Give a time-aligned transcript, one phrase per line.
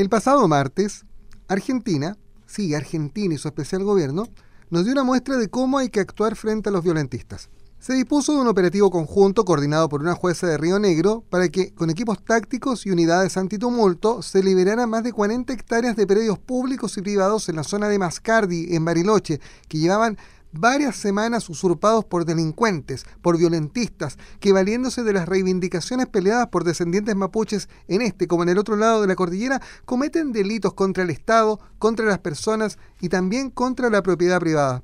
[0.00, 1.04] El pasado martes,
[1.46, 2.16] Argentina,
[2.46, 4.28] sí, Argentina y su especial gobierno,
[4.70, 7.50] nos dio una muestra de cómo hay que actuar frente a los violentistas.
[7.78, 11.74] Se dispuso de un operativo conjunto coordinado por una jueza de Río Negro para que,
[11.74, 16.96] con equipos tácticos y unidades antitumulto, se liberaran más de 40 hectáreas de predios públicos
[16.96, 19.38] y privados en la zona de Mascardi, en Bariloche,
[19.68, 20.16] que llevaban
[20.52, 27.16] varias semanas usurpados por delincuentes, por violentistas, que valiéndose de las reivindicaciones peleadas por descendientes
[27.16, 31.10] mapuches en este como en el otro lado de la cordillera, cometen delitos contra el
[31.10, 34.82] Estado, contra las personas y también contra la propiedad privada.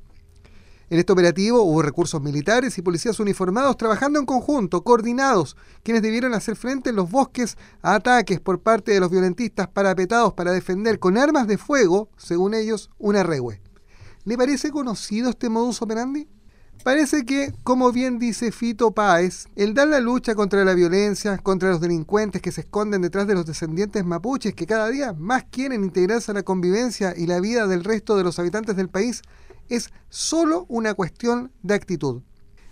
[0.88, 6.32] En este operativo hubo recursos militares y policías uniformados trabajando en conjunto, coordinados, quienes debieron
[6.32, 11.00] hacer frente en los bosques a ataques por parte de los violentistas parapetados para defender
[11.00, 13.65] con armas de fuego, según ellos, una regue.
[14.26, 16.28] ¿Le parece conocido este modus operandi?
[16.82, 21.70] Parece que, como bien dice Fito Páez, el dar la lucha contra la violencia, contra
[21.70, 25.84] los delincuentes que se esconden detrás de los descendientes mapuches que cada día más quieren
[25.84, 29.22] integrarse a la convivencia y la vida del resto de los habitantes del país,
[29.68, 32.22] es solo una cuestión de actitud.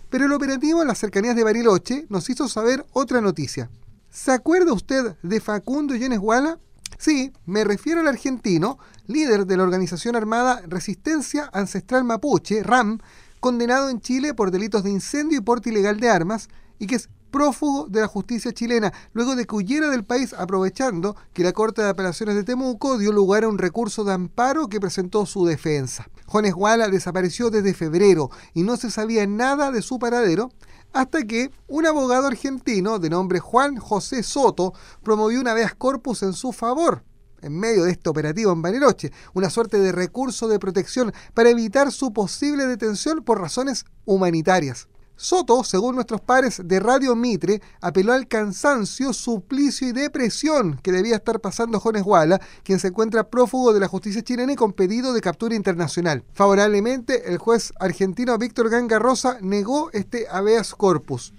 [0.09, 3.71] Pero el operativo en las cercanías de Bariloche nos hizo saber otra noticia.
[4.09, 6.59] ¿Se acuerda usted de Facundo Guala?
[6.97, 12.99] Sí, me refiero al argentino, líder de la organización armada Resistencia Ancestral Mapuche, RAM,
[13.39, 17.09] condenado en Chile por delitos de incendio y porte ilegal de armas, y que es
[17.35, 21.81] prófugo de la justicia chilena, luego de que huyera del país aprovechando que la Corte
[21.81, 26.07] de Apelaciones de Temuco dio lugar a un recurso de amparo que presentó su defensa.
[26.27, 30.49] Juan Esguala desapareció desde febrero y no se sabía nada de su paradero,
[30.95, 36.31] hasta que un abogado argentino de nombre Juan José Soto promovió una habeas corpus en
[36.31, 37.03] su favor
[37.41, 41.91] en medio de este operativo en Bariloche, una suerte de recurso de protección para evitar
[41.91, 44.87] su posible detención por razones humanitarias.
[45.17, 51.15] Soto, según nuestros pares de Radio Mitre, apeló al cansancio, suplicio y depresión que debía
[51.15, 55.13] estar pasando Jones Guala, quien se encuentra prófugo de la justicia chilena y con pedido
[55.13, 56.25] de captura internacional.
[56.33, 61.33] Favorablemente, el juez argentino Víctor Ganga Rosa negó este habeas corpus.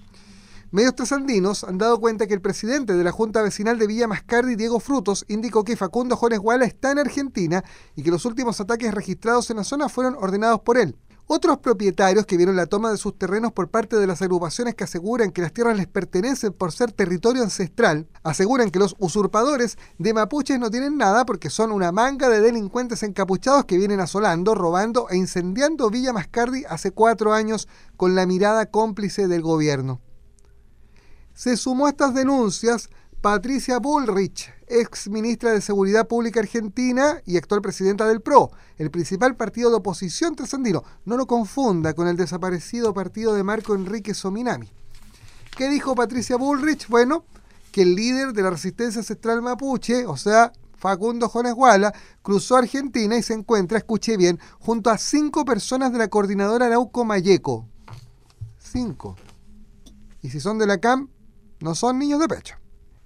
[0.71, 4.57] Medios trasandinos han dado cuenta que el presidente de la Junta Vecinal de Villa Mascardi,
[4.57, 7.63] Diego Frutos, indicó que Facundo Jones Guala está en Argentina
[7.95, 10.97] y que los últimos ataques registrados en la zona fueron ordenados por él.
[11.29, 14.85] Otros propietarios que vieron la toma de sus terrenos por parte de las agrupaciones que
[14.85, 20.15] aseguran que las tierras les pertenecen por ser territorio ancestral, aseguran que los usurpadores de
[20.15, 25.09] mapuches no tienen nada porque son una manga de delincuentes encapuchados que vienen asolando, robando
[25.11, 27.67] e incendiando Villa Mascardi hace cuatro años
[27.97, 30.01] con la mirada cómplice del gobierno.
[31.35, 32.89] Se sumó a estas denuncias
[33.27, 39.35] Patricia Bullrich, ex ministra de Seguridad Pública Argentina y actual presidenta del PRO, el principal
[39.35, 40.85] partido de oposición trasandino.
[41.05, 44.71] No lo confunda con el desaparecido partido de Marco Enrique Sominami.
[45.57, 46.87] ¿Qué dijo Patricia Bullrich?
[46.87, 47.25] Bueno,
[47.73, 51.93] que el líder de la resistencia ancestral mapuche, o sea, Facundo Jones Guala,
[52.23, 57.05] cruzó Argentina y se encuentra, escuché bien, junto a cinco personas de la coordinadora Arauco
[57.05, 57.67] Mayeco.
[58.57, 59.17] Cinco.
[60.23, 61.11] Y si son de la CAM,
[61.59, 62.55] no son niños de pecho.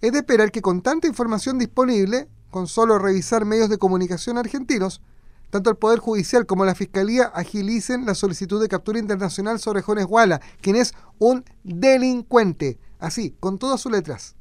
[0.01, 5.03] Es de esperar que con tanta información disponible, con solo revisar medios de comunicación argentinos,
[5.51, 10.07] tanto el Poder Judicial como la Fiscalía agilicen la solicitud de captura internacional sobre Jones
[10.07, 14.37] Guala, quien es un delincuente, así, con todas sus letras.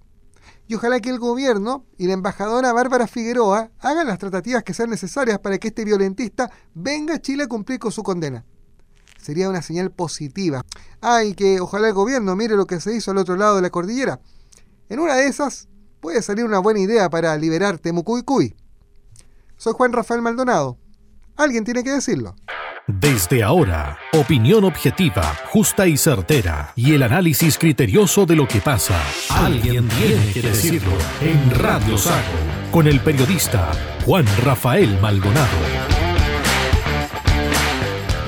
[0.67, 4.91] Y ojalá que el gobierno y la embajadora Bárbara Figueroa hagan las tratativas que sean
[4.91, 8.45] necesarias para que este violentista venga a Chile a cumplir con su condena.
[9.19, 10.63] Sería una señal positiva.
[11.01, 13.63] Ah, y que ojalá el gobierno mire lo que se hizo al otro lado de
[13.63, 14.21] la cordillera
[14.89, 15.67] en una de esas
[15.99, 18.55] puede salir una buena idea para liberar Temucuicuy.
[19.57, 20.77] Soy Juan Rafael Maldonado.
[21.35, 22.35] Alguien tiene que decirlo.
[22.87, 28.99] Desde ahora, opinión objetiva, justa y certera, y el análisis criterioso de lo que pasa.
[29.29, 32.23] Alguien tiene que decirlo en Radio Sago,
[32.71, 33.71] con el periodista
[34.05, 35.98] Juan Rafael Maldonado.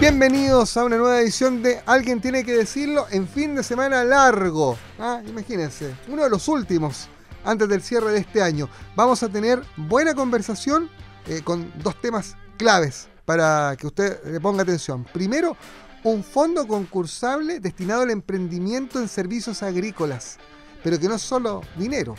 [0.01, 4.75] Bienvenidos a una nueva edición de Alguien tiene que decirlo en fin de semana largo.
[4.97, 7.07] Ah, imagínense, uno de los últimos
[7.45, 8.67] antes del cierre de este año.
[8.95, 10.89] Vamos a tener buena conversación
[11.27, 15.05] eh, con dos temas claves para que usted le ponga atención.
[15.13, 15.55] Primero,
[16.03, 20.39] un fondo concursable destinado al emprendimiento en servicios agrícolas,
[20.83, 22.15] pero que no es solo dinero,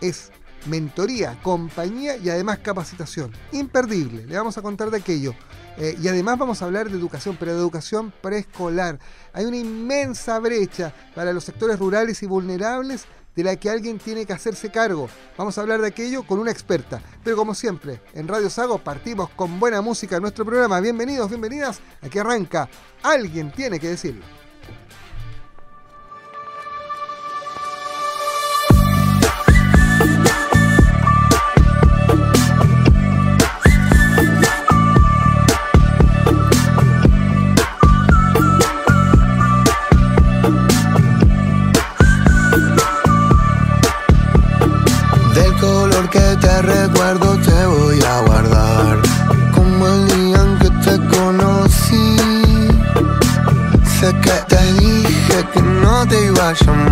[0.00, 0.30] es
[0.64, 3.30] mentoría, compañía y además capacitación.
[3.52, 5.34] Imperdible, le vamos a contar de aquello.
[5.78, 8.98] Eh, y además vamos a hablar de educación, pero de educación preescolar.
[9.32, 14.24] Hay una inmensa brecha para los sectores rurales y vulnerables de la que alguien tiene
[14.24, 15.08] que hacerse cargo.
[15.36, 17.02] Vamos a hablar de aquello con una experta.
[17.22, 20.80] Pero como siempre, en Radio Sago partimos con buena música en nuestro programa.
[20.80, 21.80] Bienvenidos, bienvenidas.
[22.00, 22.68] Aquí arranca.
[23.02, 24.35] Alguien tiene que decirlo.
[56.64, 56.85] Vaya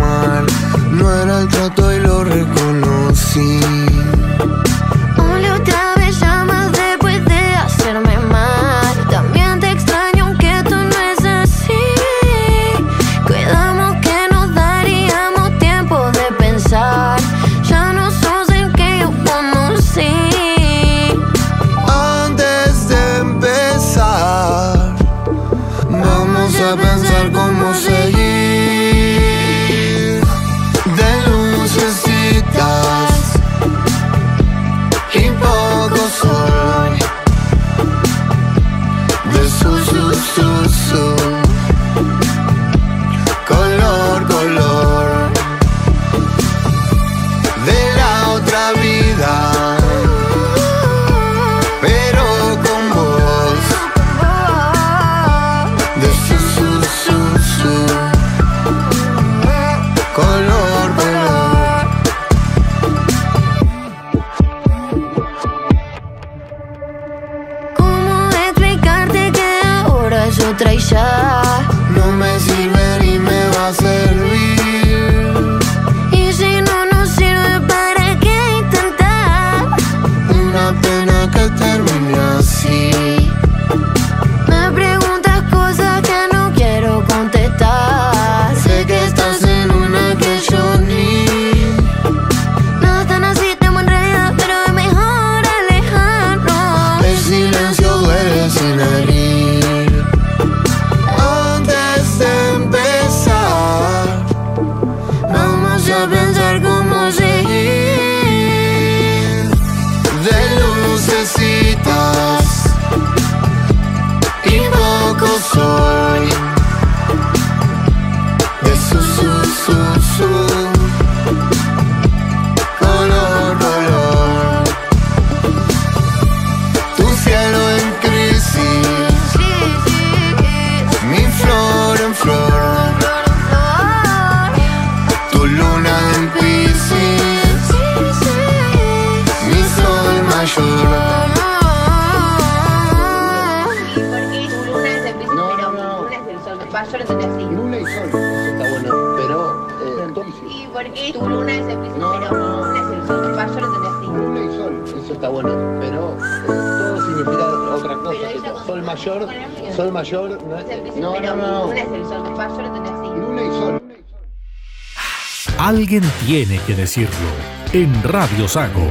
[166.25, 167.29] tiene que decirlo
[167.71, 168.89] en Radio Sago.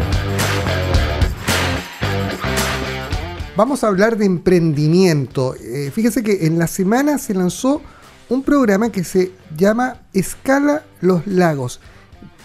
[3.56, 5.56] Vamos a hablar de emprendimiento.
[5.56, 7.82] Eh, fíjese que en la semana se lanzó
[8.28, 11.80] un programa que se llama Escala los Lagos.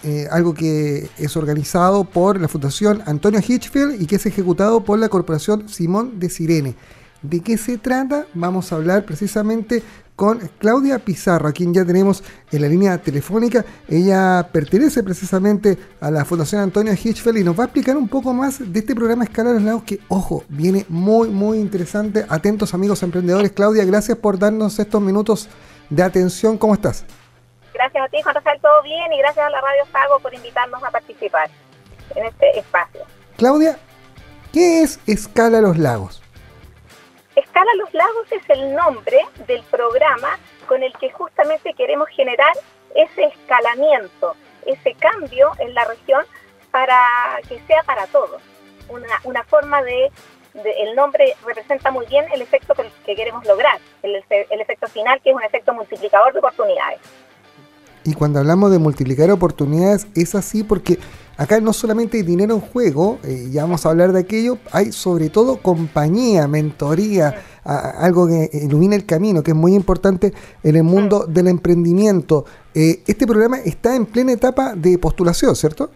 [0.02, 4.98] Eh, algo que es organizado por la Fundación Antonio Hitchfield y que es ejecutado por
[4.98, 6.74] la Corporación Simón de Sirene.
[7.22, 8.26] ¿De qué se trata?
[8.34, 9.82] Vamos a hablar precisamente
[10.16, 12.22] con Claudia Pizarro, a quien ya tenemos
[12.52, 13.64] en la línea telefónica.
[13.88, 18.34] Ella pertenece precisamente a la Fundación Antonio Hitchfeld y nos va a explicar un poco
[18.34, 22.26] más de este programa Escala de los Lagos que, ojo, viene muy, muy interesante.
[22.28, 23.52] Atentos amigos emprendedores.
[23.52, 25.48] Claudia, gracias por darnos estos minutos
[25.88, 26.58] de atención.
[26.58, 27.06] ¿Cómo estás?
[27.72, 30.82] Gracias a ti, Juan Rafael, todo bien y gracias a la Radio Sago por invitarnos
[30.84, 31.50] a participar
[32.14, 33.00] en este espacio.
[33.38, 33.78] Claudia,
[34.52, 36.19] ¿qué es Escala los Lagos?
[37.40, 42.52] Escala Los Lagos es el nombre del programa con el que justamente queremos generar
[42.94, 44.34] ese escalamiento,
[44.66, 46.24] ese cambio en la región
[46.70, 47.00] para
[47.48, 48.42] que sea para todos.
[49.24, 50.10] Una, forma de,
[50.54, 55.30] el nombre representa muy bien el efecto que, queremos lograr, el, el efecto final que
[55.30, 57.00] es un efecto multiplicador de oportunidades.
[58.04, 60.98] Y cuando hablamos de multiplicar oportunidades, es así porque
[61.40, 64.92] Acá no solamente hay dinero en juego, eh, ya vamos a hablar de aquello, hay
[64.92, 70.82] sobre todo compañía, mentoría, algo que ilumina el camino, que es muy importante en el
[70.82, 72.44] mundo del emprendimiento.
[72.74, 75.88] Eh, este programa está en plena etapa de postulación, ¿cierto?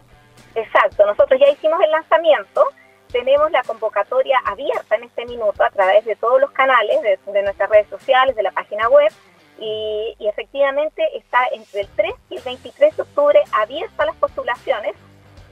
[0.54, 2.64] Exacto, nosotros ya hicimos el lanzamiento,
[3.12, 7.68] tenemos la convocatoria abierta en este minuto a través de todos los canales, de, nuestras
[7.68, 9.12] redes sociales, de la página web,
[9.58, 14.94] y, y, efectivamente está entre el 3 y el 23 de octubre abierta las postulaciones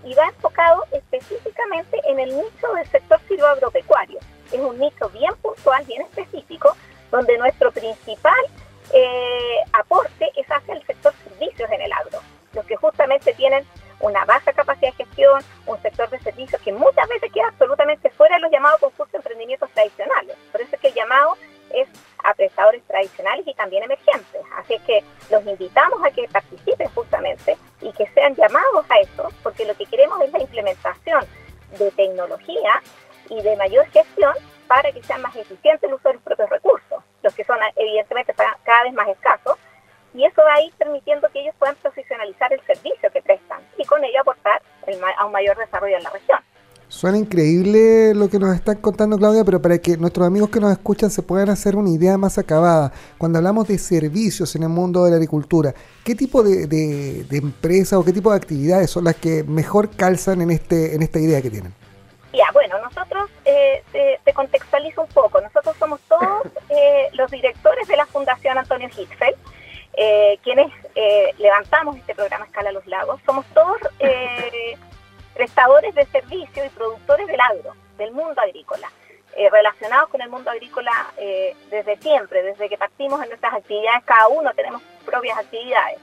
[0.04, 4.18] y va enfocado específicamente en el nicho del sector silvoagropecuario.
[4.50, 6.76] Es un nicho bien puntual, bien específico,
[7.10, 8.44] donde nuestro principal
[8.92, 12.20] eh, aporte es hacia el sector servicios en el agro,
[12.52, 13.64] los que justamente tienen
[14.00, 18.36] una baja capacidad de gestión, un sector de servicios que muchas veces queda absolutamente fuera
[18.36, 20.36] de los llamados concursos de emprendimientos tradicionales.
[20.50, 21.36] Por eso es que el llamado
[21.72, 21.88] es
[22.24, 24.42] a tradicionales y también emergentes.
[24.56, 26.10] Así que los invitamos a
[45.42, 46.38] mayor desarrollo en la región.
[46.88, 50.70] Suena increíble lo que nos están contando Claudia, pero para que nuestros amigos que nos
[50.72, 55.04] escuchan se puedan hacer una idea más acabada, cuando hablamos de servicios en el mundo
[55.04, 55.72] de la agricultura,
[56.04, 60.42] ¿qué tipo de, de, empresas o qué tipo de actividades son las que mejor calzan
[60.42, 61.72] en, este, en esta idea que tienen?
[62.34, 63.82] Ya, bueno, nosotros, eh,
[64.22, 69.36] te, contextualizo un poco, nosotros somos todos eh, los directores de la Fundación Antonio Hitzfeld,
[69.94, 70.70] eh, quienes
[71.38, 73.78] levantamos este programa Escala Los Lagos, somos todos
[75.34, 78.90] prestadores de servicios y productores del agro, del mundo agrícola,
[79.34, 84.04] eh, relacionados con el mundo agrícola eh, desde siempre, desde que partimos en nuestras actividades,
[84.04, 85.98] cada uno tenemos propias actividades.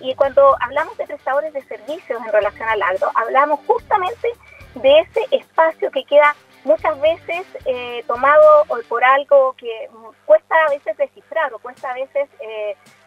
[0.00, 4.32] Y cuando hablamos de prestadores de servicios en relación al agro, hablamos justamente
[4.76, 9.90] de ese espacio que queda muchas veces eh, tomado por algo que
[10.24, 12.28] cuesta a veces descifrar o cuesta a veces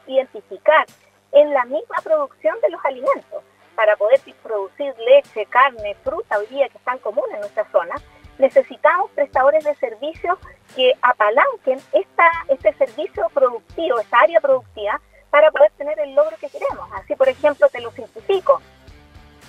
[0.05, 0.85] identificar
[1.31, 3.43] en la misma producción de los alimentos
[3.77, 7.93] para poder producir leche, carne, fruta hoy día que están comunes en nuestra zona,
[8.39, 10.39] necesitamos prestadores de servicios
[10.75, 16.50] que apalanquen esta, este servicio productivo, esta área productiva, para poder tener el logro que
[16.50, 16.89] queremos.
[16.93, 18.60] Así, por ejemplo, te lo simplifico.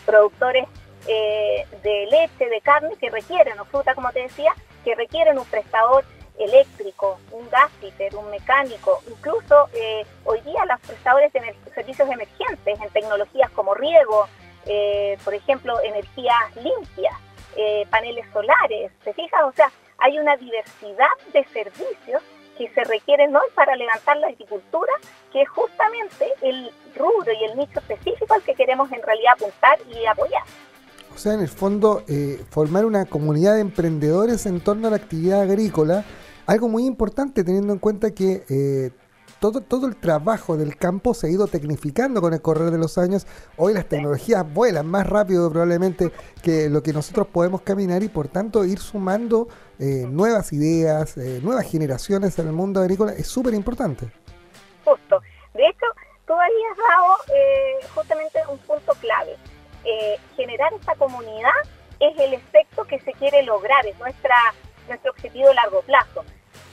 [0.04, 0.66] Productores
[1.06, 4.52] eh, de leche, de carne que requieren, o fruta, como te decía,
[4.84, 6.04] que requieren un prestador
[6.38, 12.90] eléctrico, un gasfitter, un mecánico, incluso eh, hoy día los prestadores de servicios emergentes en
[12.90, 14.26] tecnologías como riego,
[14.66, 17.14] eh, por ejemplo, energías limpias,
[17.56, 19.42] eh, paneles solares, ¿te fijas?
[19.44, 22.22] O sea, hay una diversidad de servicios
[22.56, 24.92] que se requieren hoy para levantar la agricultura,
[25.32, 29.78] que es justamente el rubro y el nicho específico al que queremos en realidad apuntar
[29.88, 30.42] y apoyar.
[31.14, 32.04] O sea, en el fondo,
[32.50, 36.04] formar una comunidad de emprendedores en torno a la actividad agrícola
[36.48, 38.90] algo muy importante teniendo en cuenta que eh,
[39.38, 42.96] todo, todo el trabajo del campo se ha ido tecnificando con el correr de los
[42.96, 43.26] años.
[43.58, 46.10] Hoy las tecnologías vuelan más rápido probablemente
[46.42, 49.46] que lo que nosotros podemos caminar y por tanto ir sumando
[49.78, 54.10] eh, nuevas ideas, eh, nuevas generaciones en el mundo agrícola es súper importante.
[54.86, 55.20] Justo.
[55.52, 55.86] De hecho,
[56.26, 59.36] tú habías dado justamente un punto clave.
[60.34, 61.60] generar esta comunidad
[62.00, 64.34] es el efecto que se quiere lograr, es nuestra,
[64.88, 66.24] nuestro objetivo a largo plazo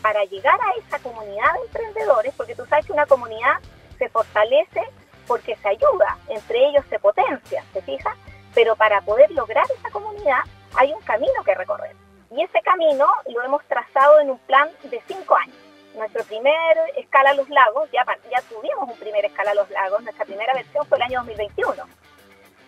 [0.05, 3.55] para llegar a esa comunidad de emprendedores, porque tú sabes que una comunidad
[3.97, 4.83] se fortalece
[5.25, 8.15] porque se ayuda, entre ellos se potencia, ¿se fija?
[8.53, 10.41] Pero para poder lograr esa comunidad
[10.75, 11.95] hay un camino que recorrer.
[12.29, 15.57] Y ese camino lo hemos trazado en un plan de cinco años.
[15.95, 20.03] Nuestro primer escala a los lagos, ya, ya tuvimos un primer escala a los lagos,
[20.03, 21.83] nuestra primera versión fue el año 2021.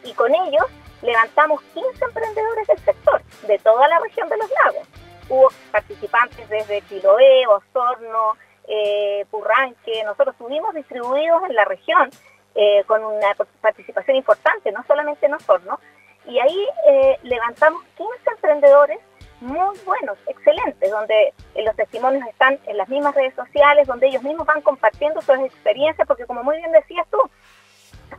[0.06, 0.65] Y con ellos
[1.03, 4.88] levantamos 15 emprendedores del sector, de toda la región de los lagos
[5.29, 12.10] hubo participantes desde Chiloé, Osorno, eh, Purranque, nosotros estuvimos distribuidos en la región
[12.55, 15.79] eh, con una participación importante, no solamente en Osorno,
[16.25, 19.00] y ahí eh, levantamos 15 emprendedores
[19.39, 24.48] muy buenos, excelentes, donde los testimonios están en las mismas redes sociales, donde ellos mismos
[24.48, 27.22] van compartiendo sus experiencias, porque como muy bien decías tú,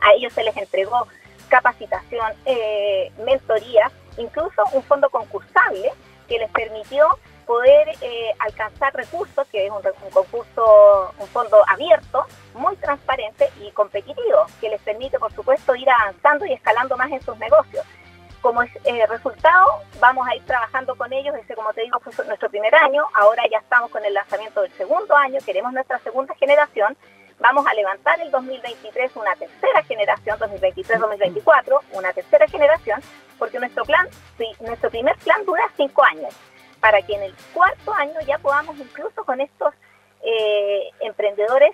[0.01, 1.07] a ellos se les entregó
[1.49, 2.31] capacitación,
[3.25, 5.91] mentoría, incluso un fondo concursable
[6.29, 7.09] que les permitió
[7.49, 9.81] poder eh, alcanzar recursos, que es un,
[10.11, 16.45] concurso, un fondo abierto, muy transparente y competitivo, que les permite, por supuesto, ir avanzando
[16.45, 17.83] y escalando más en sus negocios.
[18.41, 18.69] Como eh,
[19.09, 23.03] resultado, vamos a ir trabajando con ellos, ese como te digo fue nuestro primer año,
[23.15, 26.95] ahora ya estamos con el lanzamiento del segundo año, queremos nuestra segunda generación,
[27.39, 33.01] vamos a levantar el 2023 una tercera generación, 2023-2024, una tercera generación,
[33.39, 34.07] porque nuestro plan,
[34.59, 36.35] nuestro primer plan dura cinco años,
[36.79, 39.73] para que en el cuarto año ya podamos incluso con estos
[40.23, 41.73] eh, emprendedores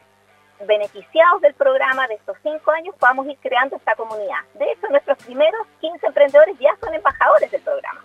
[0.66, 4.40] beneficiados del programa de estos cinco años podamos ir creando esta comunidad.
[4.58, 8.02] De hecho, nuestros primeros 15 emprendedores ya son embajadores del programa.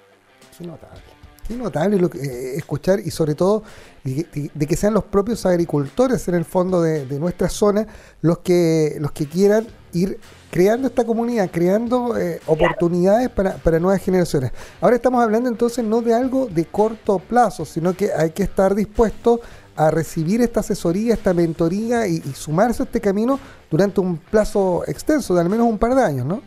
[0.58, 1.00] Qué notable.
[1.46, 3.62] Qué notable eh, escuchar y sobre todo
[4.04, 7.86] de, que sean los propios agricultores en el fondo de, de, nuestra zona
[8.20, 10.18] los que, los que quieran ir
[10.50, 14.52] creando esta comunidad, creando eh, oportunidades para, para, nuevas generaciones.
[14.80, 18.74] Ahora estamos hablando entonces no de algo de corto plazo, sino que hay que estar
[18.74, 19.40] dispuesto
[19.76, 23.40] a recibir esta asesoría, esta mentoría y, sumarse a este camino
[23.70, 26.42] durante un plazo extenso, de al menos un par de años, ¿no?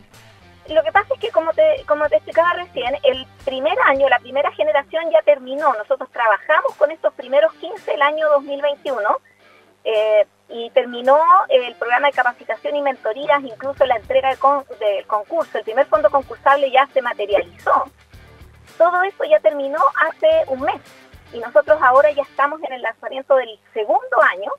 [0.68, 4.18] Lo que pasa es que, como te, como te explicaba recién, el primer año, la
[4.20, 5.74] primera generación ya terminó.
[5.74, 9.00] Nosotros trabajamos con estos primeros 15 el año 2021.
[9.84, 15.58] Eh, y terminó el programa de capacitación y mentorías, incluso la entrega del, concurso.
[15.58, 17.84] El primer fondo concursable ya se materializó.
[18.78, 20.80] todo eso ya terminó hace un mes
[21.32, 24.52] y nosotros ahora ya estamos en el lanzamiento del segundo año,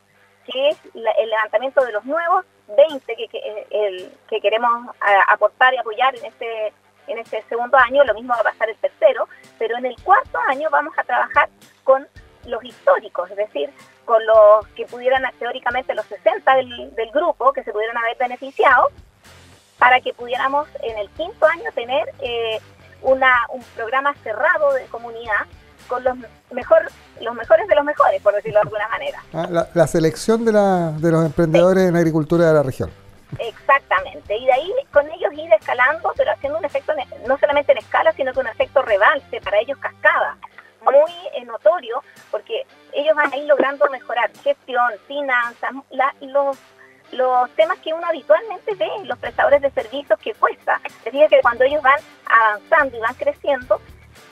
[0.45, 4.95] que es el levantamiento de los nuevos 20 que, que, que queremos
[5.29, 6.73] aportar y apoyar en este,
[7.07, 9.27] en este segundo año, lo mismo va a pasar el tercero,
[9.57, 11.49] pero en el cuarto año vamos a trabajar
[11.83, 12.07] con
[12.45, 13.69] los históricos, es decir,
[14.05, 18.89] con los que pudieran, teóricamente los 60 del, del grupo, que se pudieran haber beneficiado,
[19.77, 22.59] para que pudiéramos en el quinto año tener eh,
[23.01, 25.45] una, un programa cerrado de comunidad
[25.87, 26.15] con los
[26.51, 26.89] mejor
[27.21, 29.23] los mejores de los mejores, por decirlo de alguna manera.
[29.33, 32.91] Ah, la, selección de, la, de los emprendedores en agricultura de la región.
[33.39, 36.93] Exactamente, y de ahí con ellos ir escalando, pero haciendo un efecto
[37.27, 40.37] no solamente en escala, sino que un efecto rebalse, para ellos cascada,
[40.85, 42.01] muy notorio,
[42.31, 45.71] porque ellos van a ir logrando mejorar gestión, finanzas,
[46.21, 46.57] los
[47.11, 50.81] los temas que uno habitualmente ve en los prestadores de servicios que cuesta.
[50.83, 53.79] Es decir, que cuando ellos van avanzando y van creciendo,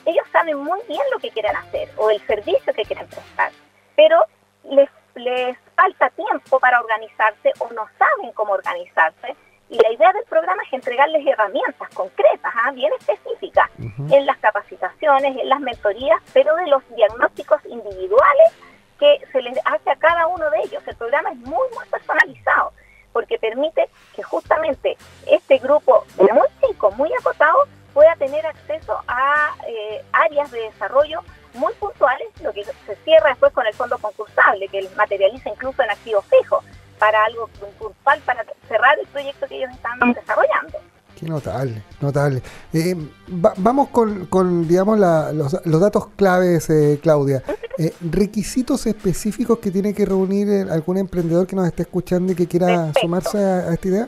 [0.05, 3.51] ellos saben muy bien lo que quieren hacer o el servicio que quieren prestar,
[3.95, 4.25] pero
[4.63, 9.35] les, les falta tiempo para organizarse o no saben cómo organizarse.
[9.73, 12.71] Y la idea del programa es entregarles herramientas concretas, ¿ah?
[12.73, 18.53] bien específicas, en las capacitaciones, en las mentorías, pero de los diagnósticos individuales
[18.99, 20.83] que se les hace a cada uno de ellos.
[20.85, 22.71] El programa es muy, muy personalizado
[23.13, 27.63] porque permite que justamente este grupo muy chico, muy acotado,
[27.95, 31.21] pueda tener acceso a eh, áreas de desarrollo
[31.55, 35.89] muy puntuales, lo que se cierra después con el fondo concursable, que materializa incluso en
[35.89, 36.63] activos fijos,
[37.03, 40.79] para algo puntual, para cerrar el proyecto que ellos están desarrollando.
[41.19, 42.41] Qué notable, notable.
[42.71, 42.95] Eh,
[43.27, 47.43] vamos con, digamos, los, datos claves, eh, Claudia.
[47.77, 52.47] Eh, requisitos específicos que tiene que reunir algún emprendedor que nos esté escuchando y que
[52.47, 54.07] quiera sumarse a, esta idea.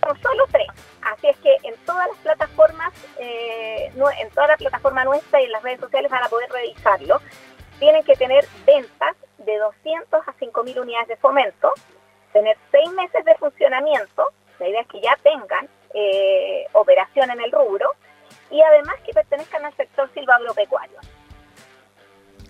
[0.00, 0.66] Son solo tres.
[1.02, 5.62] Así es que en todas las plataformas, en toda la plataforma nuestra y en las
[5.62, 7.20] redes sociales van a poder revisarlo.
[7.78, 11.72] Tienen que tener ventas de 200 a 5.000 unidades de fomento,
[12.36, 14.24] tener seis meses de funcionamiento.
[14.58, 17.88] La idea es que ya tengan eh, operación en el rubro
[18.50, 20.98] y además que pertenezcan al sector silvagropecuario.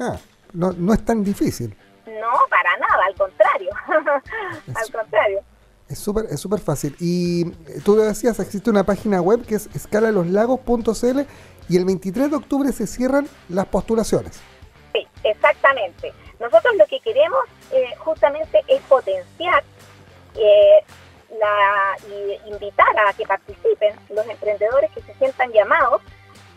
[0.01, 0.17] Ah,
[0.53, 1.77] no, no es tan difícil.
[2.05, 3.71] No, para nada, al contrario.
[4.75, 5.41] al contrario.
[5.89, 6.97] Es súper es súper fácil.
[6.99, 11.21] Y eh, tú decías, existe una página web que es escalalosLagos.cl
[11.69, 14.41] y el 23 de octubre se cierran las postulaciones.
[14.93, 16.13] Sí, exactamente.
[16.41, 19.63] Nosotros lo que queremos eh, justamente es potenciar
[20.37, 26.03] y invitar a que participen los emprendedores que se sientan llamados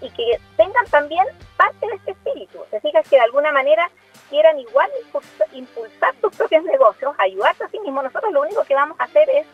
[0.02, 1.26] y que tengan también
[1.58, 2.60] parte de este espíritu.
[2.72, 3.90] Se fijas que de alguna manera
[4.30, 4.90] quieran igual
[5.54, 8.04] impulsar, sus propios negocios, ayudarse a sí mismos.
[8.04, 9.48] Nosotros lo único que vamos a hacer es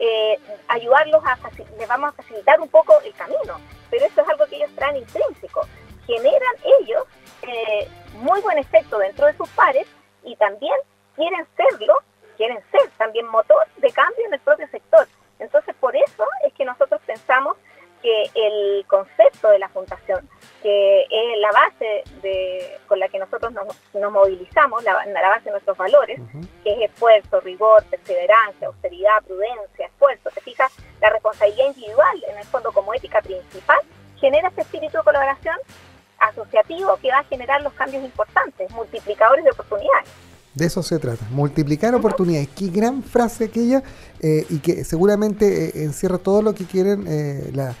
[0.00, 1.38] eh, ayudarlos, a
[1.78, 4.96] les vamos a facilitar un poco el camino, pero esto es algo que ellos traen
[4.96, 5.66] intrínseco.
[6.06, 7.04] Generan ellos
[7.42, 9.86] eh, muy buen efecto dentro de sus pares
[10.24, 10.74] y también
[11.14, 11.94] quieren serlo
[12.42, 15.06] quieren ser también motor de cambio en el propio sector.
[15.38, 17.56] Entonces, por eso es que nosotros pensamos
[18.02, 20.28] que el concepto de la fundación,
[20.60, 24.92] que es la base de, con la que nosotros nos, movilizamos, la,
[25.28, 26.20] base de nuestros valores,
[26.64, 32.44] que es esfuerzo, rigor, perseverancia, austeridad, prudencia, esfuerzo, te fijas, la responsabilidad individual, en el
[32.46, 33.78] fondo como ética principal,
[34.18, 35.56] genera ese espíritu de colaboración
[36.18, 40.08] asociativo que va a generar los cambios importantes, multiplicadores de oportunidades.
[40.54, 42.48] De eso se trata, multiplicar oportunidades.
[42.54, 43.82] Qué gran frase aquella
[44.20, 47.74] eh, y que seguramente eh, encierra todo lo que quieren eh, la,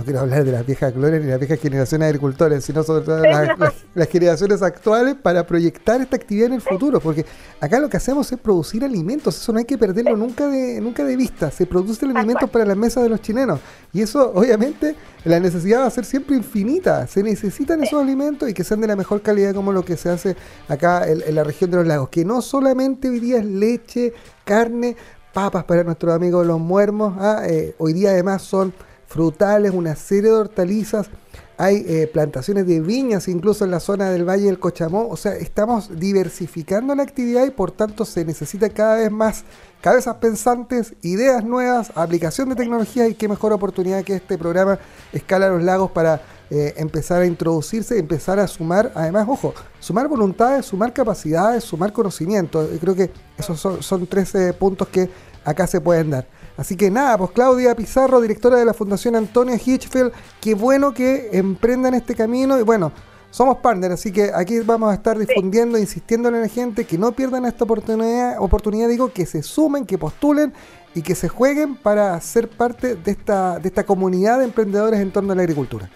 [0.00, 3.04] no quiero hablar de las viejas glorias ni las viejas generaciones de agricultores, sino sobre
[3.04, 7.26] todo las, generaciones actuales para proyectar esta actividad en el futuro, porque
[7.60, 11.04] acá lo que hacemos es producir alimentos, eso no hay que perderlo nunca de, nunca
[11.04, 13.60] de vista, se producen alimentos para las mesas de los chilenos
[13.92, 18.54] y eso obviamente la necesidad va a ser siempre infinita, se necesitan esos alimentos y
[18.54, 20.34] que sean de la mejor calidad como lo que se hace
[20.68, 24.96] acá en, la región de los lagos, que no solamente hoy día es leche, carne,
[25.34, 28.72] papas para nuestros amigos los muermos, ah, eh, hoy día además son
[29.10, 31.10] frutales, una serie de hortalizas,
[31.58, 35.32] hay eh, plantaciones de viñas incluso en la zona del Valle del Cochamó, o sea,
[35.32, 39.42] estamos diversificando la actividad y por tanto se necesita cada vez más
[39.80, 44.78] cabezas pensantes, ideas nuevas, aplicación de tecnología y qué mejor oportunidad que este programa
[45.12, 50.66] Escala los Lagos para eh, empezar a introducirse, empezar a sumar, además, ojo, sumar voluntades,
[50.66, 52.66] sumar capacidades, sumar conocimiento.
[52.80, 55.10] Creo que esos son, son 13 puntos que
[55.44, 56.39] acá se pueden dar.
[56.60, 61.30] Así que nada, pues Claudia Pizarro, directora de la Fundación Antonio Hitchfield, qué bueno que
[61.32, 62.92] emprendan este camino y bueno,
[63.30, 67.12] somos partners, así que aquí vamos a estar difundiendo, insistiendo en la gente que no
[67.12, 70.52] pierdan esta oportunidad, oportunidad, digo, que se sumen, que postulen
[70.94, 75.12] y que se jueguen para ser parte de esta, de esta comunidad de emprendedores en
[75.12, 75.88] torno a la agricultura.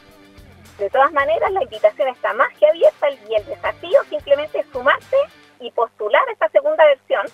[0.79, 5.17] De todas maneras, la invitación está más que abierta y el desafío simplemente es sumarse
[5.61, 7.27] y postular esta segunda versión,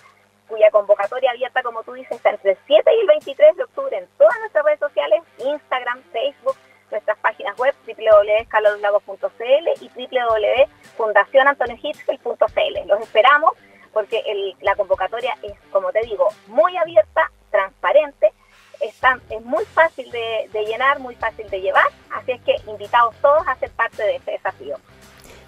[0.51, 3.97] cuya convocatoria abierta, como tú dices, está entre el 7 y el 23 de octubre
[3.97, 6.57] en todas nuestras redes sociales, Instagram, Facebook,
[6.91, 12.87] nuestras páginas web www.escalaloslagos.cl y www.fundacionantoniohitchfield.cl.
[12.87, 13.53] Los esperamos
[13.93, 14.21] porque
[14.61, 18.31] la convocatoria es, como te digo, muy abierta, transparente,
[18.81, 23.15] está, es muy fácil de, de llenar, muy fácil de llevar, así es que invitados
[23.21, 24.75] todos a ser parte de este desafío.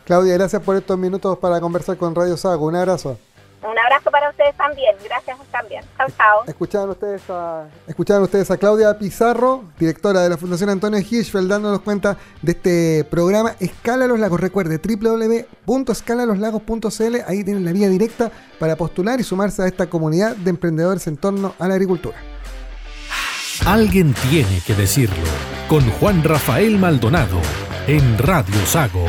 [0.06, 2.66] Claudia, gracias por estos minutos para conversar con Radio Sago.
[2.66, 3.18] Un abrazo.
[3.74, 4.96] Un abrazo para ustedes también.
[5.04, 5.84] Gracias también.
[5.98, 6.44] Chao, chao.
[6.46, 11.82] Escuchaban ustedes a, escuchaban ustedes a Claudia Pizarro, directora de la Fundación Antonio Hirschfeld, dándonos
[11.82, 14.40] cuenta de este programa Escala los Lagos.
[14.40, 17.16] Recuerde, www.escalaloslagos.cl.
[17.26, 21.18] Ahí tienen la vía directa para postular y sumarse a esta comunidad de emprendedores en
[21.18, 22.18] torno a la agricultura.
[23.66, 25.26] Alguien tiene que decirlo.
[25.68, 27.42] Con Juan Rafael Maldonado
[27.88, 29.08] en Radio Sago.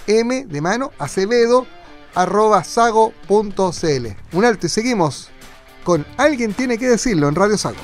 [0.06, 1.66] M de mano, acevedo
[2.16, 4.06] arroba sago.cl.
[4.32, 5.30] Un alto y seguimos
[5.84, 7.76] con Alguien tiene que decirlo en Radio Sago.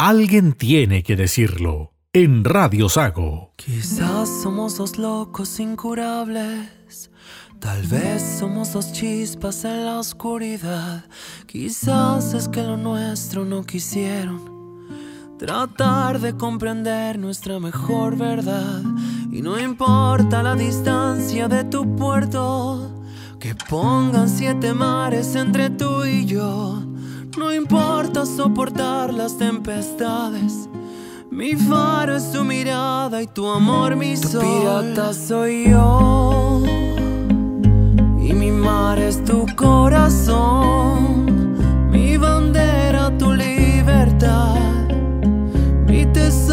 [0.00, 3.52] Alguien tiene que decirlo en Radio Sago.
[3.56, 7.10] Quizás somos dos locos incurables.
[7.60, 11.04] Tal vez somos dos chispas en la oscuridad.
[11.46, 14.58] Quizás es que lo nuestro no quisieron
[15.38, 18.82] Tratar de comprender nuestra mejor verdad.
[19.30, 22.90] Y no importa la distancia de tu puerto,
[23.38, 26.82] que pongan siete mares entre tú y yo.
[27.36, 30.68] No importa soportar las tempestades.
[31.30, 34.40] Mi faro es tu mirada y tu amor mi tu sol.
[34.42, 36.62] pirata soy yo.
[38.20, 41.26] Y mi mar es tu corazón.
[41.90, 44.58] Mi bandera, tu libertad
[46.12, 46.47] tesoro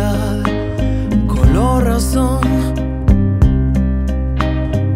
[0.00, 0.60] hay edad
[1.80, 2.40] razón,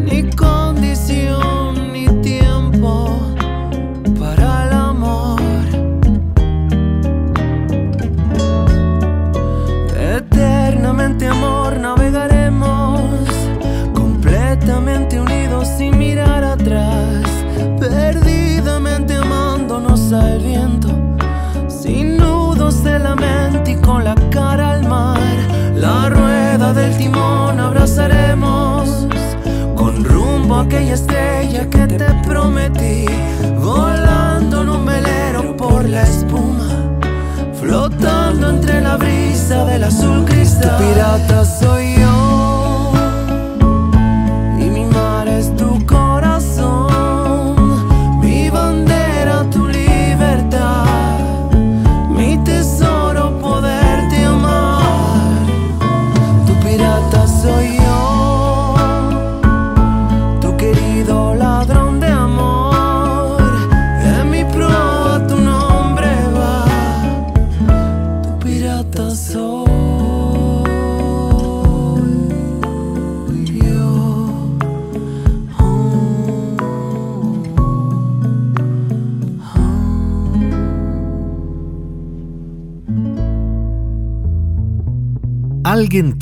[0.01, 3.19] ni condición, ni tiempo
[4.19, 5.41] para el amor.
[9.97, 13.01] Eternamente amor navegaremos,
[13.95, 17.25] completamente unidos sin mirar atrás,
[17.79, 20.89] perdidamente amándonos al viento,
[21.69, 24.15] sin nudos de la mente y con la
[26.73, 29.07] del timón abrazaremos
[29.77, 33.05] con rumbo aquella estrella que te prometí,
[33.61, 36.69] volando en un velero por la espuma,
[37.61, 40.79] flotando entre la brisa del azul cristal.
[40.79, 41.84] Tu pirata soy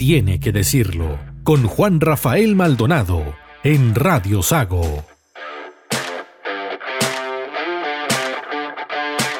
[0.04, 1.20] tiene que decirlo.
[1.44, 3.22] Con Juan Rafael Maldonado
[3.62, 5.04] en Radio Sago.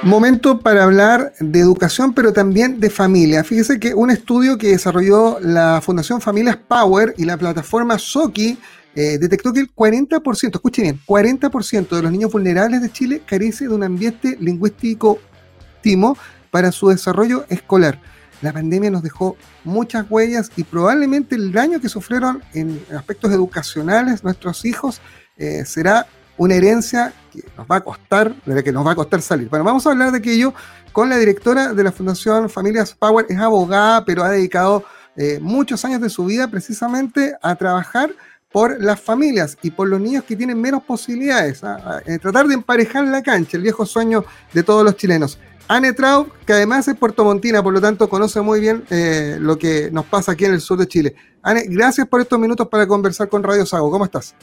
[0.05, 3.42] Momento para hablar de educación, pero también de familia.
[3.42, 8.57] Fíjese que un estudio que desarrolló la Fundación Familias Power y la plataforma Soki
[8.94, 13.66] eh, detectó que el 40%, escuche bien, 40% de los niños vulnerables de Chile carece
[13.66, 15.18] de un ambiente lingüístico
[16.53, 18.01] para su desarrollo escolar.
[18.42, 24.22] La pandemia nos dejó muchas huellas y probablemente el daño que sufrieron en aspectos educacionales
[24.22, 25.00] nuestros hijos
[25.38, 28.94] eh, será una herencia que nos va a costar, de la que nos va a
[28.96, 29.48] costar salir.
[29.48, 30.52] Bueno, vamos a hablar de aquello
[30.92, 34.85] con la directora de la Fundación Familias Power, es abogada, pero ha dedicado
[35.16, 38.11] eh, muchos años de su vida precisamente a trabajar
[38.50, 43.05] por las familias y por los niños que tienen menos posibilidades, a, tratar de emparejar
[43.07, 45.38] la cancha, el viejo sueño de todos los chilenos.
[45.68, 49.90] Anne Traub, que además es puertomontina, por lo tanto conoce muy bien eh, lo que
[49.90, 51.14] nos pasa aquí en el sur de Chile.
[51.42, 53.90] Anne, gracias por estos minutos para conversar con Radio Sago.
[53.90, 54.35] ¿Cómo estás?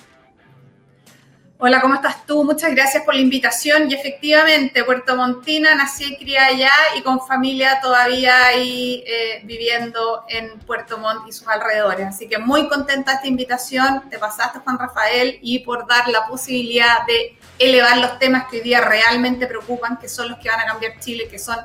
[1.62, 2.46] Hola, ¿cómo estás tú?
[2.46, 3.92] Muchas gracias por la invitación.
[3.92, 10.24] Y efectivamente, Puerto Montina, nací y crié allá y con familia todavía ahí eh, viviendo
[10.30, 12.08] en Puerto Montt y sus alrededores.
[12.08, 14.10] Así que muy contenta esta invitación.
[14.10, 18.64] Te pasaste, Juan Rafael, y por dar la posibilidad de elevar los temas que hoy
[18.64, 21.58] día realmente preocupan, que son los que van a cambiar Chile, que son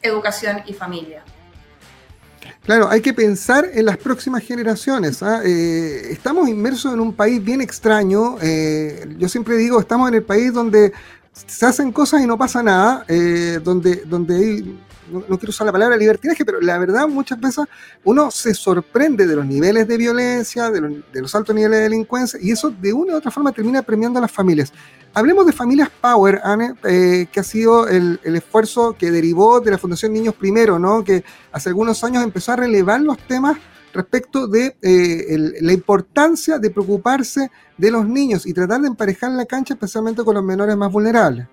[0.00, 1.22] educación y familia.
[2.64, 5.22] Claro, hay que pensar en las próximas generaciones.
[5.22, 5.42] ¿ah?
[5.44, 8.36] Eh, estamos inmersos en un país bien extraño.
[8.40, 10.94] Eh, yo siempre digo, estamos en el país donde
[11.46, 14.78] se hacen cosas y no pasa nada, eh, donde, donde hay,
[15.10, 17.64] no, quiero usar la palabra libertinaje, pero la verdad muchas veces
[18.04, 22.50] uno se sorprende de los niveles de violencia, de los, altos niveles de delincuencia, y
[22.50, 24.72] eso de una u otra forma termina premiando a las familias.
[25.12, 29.78] Hablemos de Familias Power, Anne, eh, que ha sido el, esfuerzo que derivó de la
[29.78, 31.04] Fundación Niños Primero, ¿no?
[31.04, 33.56] que hace algunos años empezó a relevar los temas
[33.92, 39.46] respecto de eh, la importancia de preocuparse de los niños y tratar de emparejar la
[39.46, 41.46] cancha especialmente con los menores más vulnerables.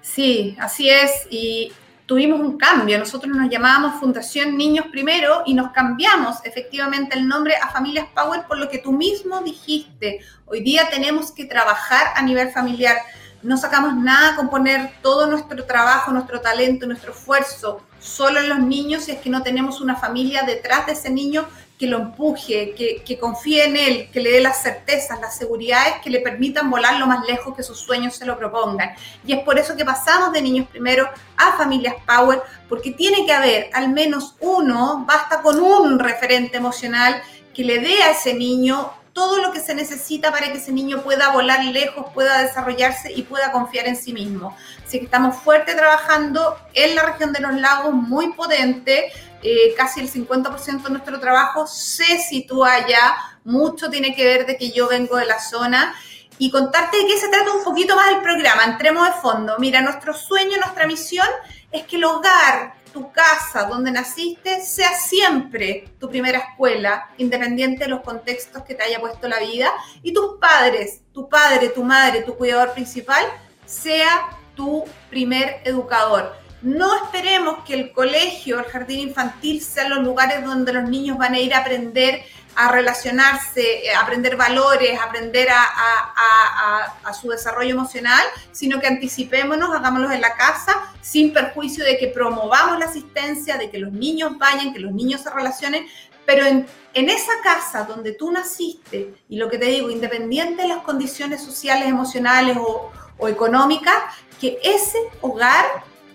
[0.00, 1.10] Sí, así es.
[1.30, 1.72] Y
[2.10, 2.98] tuvimos un cambio.
[2.98, 8.48] Nosotros nos llamábamos Fundación Niños Primero y nos cambiamos efectivamente el nombre a Familias Power
[8.48, 10.18] por lo que tú mismo dijiste.
[10.44, 12.96] Hoy día tenemos que trabajar a nivel familiar.
[13.44, 18.58] No sacamos nada con poner todo nuestro trabajo, nuestro talento, nuestro esfuerzo solo en los
[18.58, 21.46] niños si es que no tenemos una familia detrás de ese niño
[21.80, 26.10] que lo empuje, que, confíe en él, que le dé las certezas, las seguridades que
[26.10, 28.90] le permitan volar lo más lejos que sus sueños se lo propongan.
[29.26, 33.32] Y es por eso que pasamos de niños primero a familias Power, porque tiene que
[33.32, 37.22] haber al menos uno, basta con un referente emocional
[37.54, 41.02] que le dé a ese niño todo lo que se necesita para que ese niño
[41.02, 44.54] pueda volar lejos, pueda desarrollarse y pueda confiar en sí mismo.
[44.86, 49.10] Así que estamos fuerte trabajando en la región de los lagos, muy potente.
[49.42, 53.16] Eh, casi el 50% de nuestro trabajo se sitúa allá.
[53.44, 55.94] Mucho tiene que ver de que yo vengo de la zona.
[56.38, 58.64] Y contarte de qué se trata un poquito más el programa.
[58.64, 59.56] Entremos de fondo.
[59.58, 61.26] Mira, nuestro sueño, nuestra misión
[61.70, 67.90] es que el hogar tu casa donde naciste sea siempre tu primera escuela, independiente de
[67.90, 69.72] los contextos que te haya puesto la vida,
[70.02, 73.24] y tus padres, tu padre, tu madre, tu cuidador principal,
[73.64, 76.39] sea tu primer educador.
[76.62, 81.34] No esperemos que el colegio, el jardín infantil sean los lugares donde los niños van
[81.34, 82.22] a ir a aprender
[82.54, 90.20] a relacionarse, a aprender valores, aprender a, su desarrollo emocional, sino que anticipémonos, hagámoslo en
[90.20, 94.78] la casa, sin perjuicio de que promovamos la asistencia, de que los niños vayan, que
[94.78, 95.86] los niños se relacionen,
[96.24, 100.78] pero en, esa casa donde tú naciste, y lo que te digo, independiente de las
[100.78, 103.94] condiciones sociales, emocionales o, o económicas,
[104.40, 105.64] que ese hogar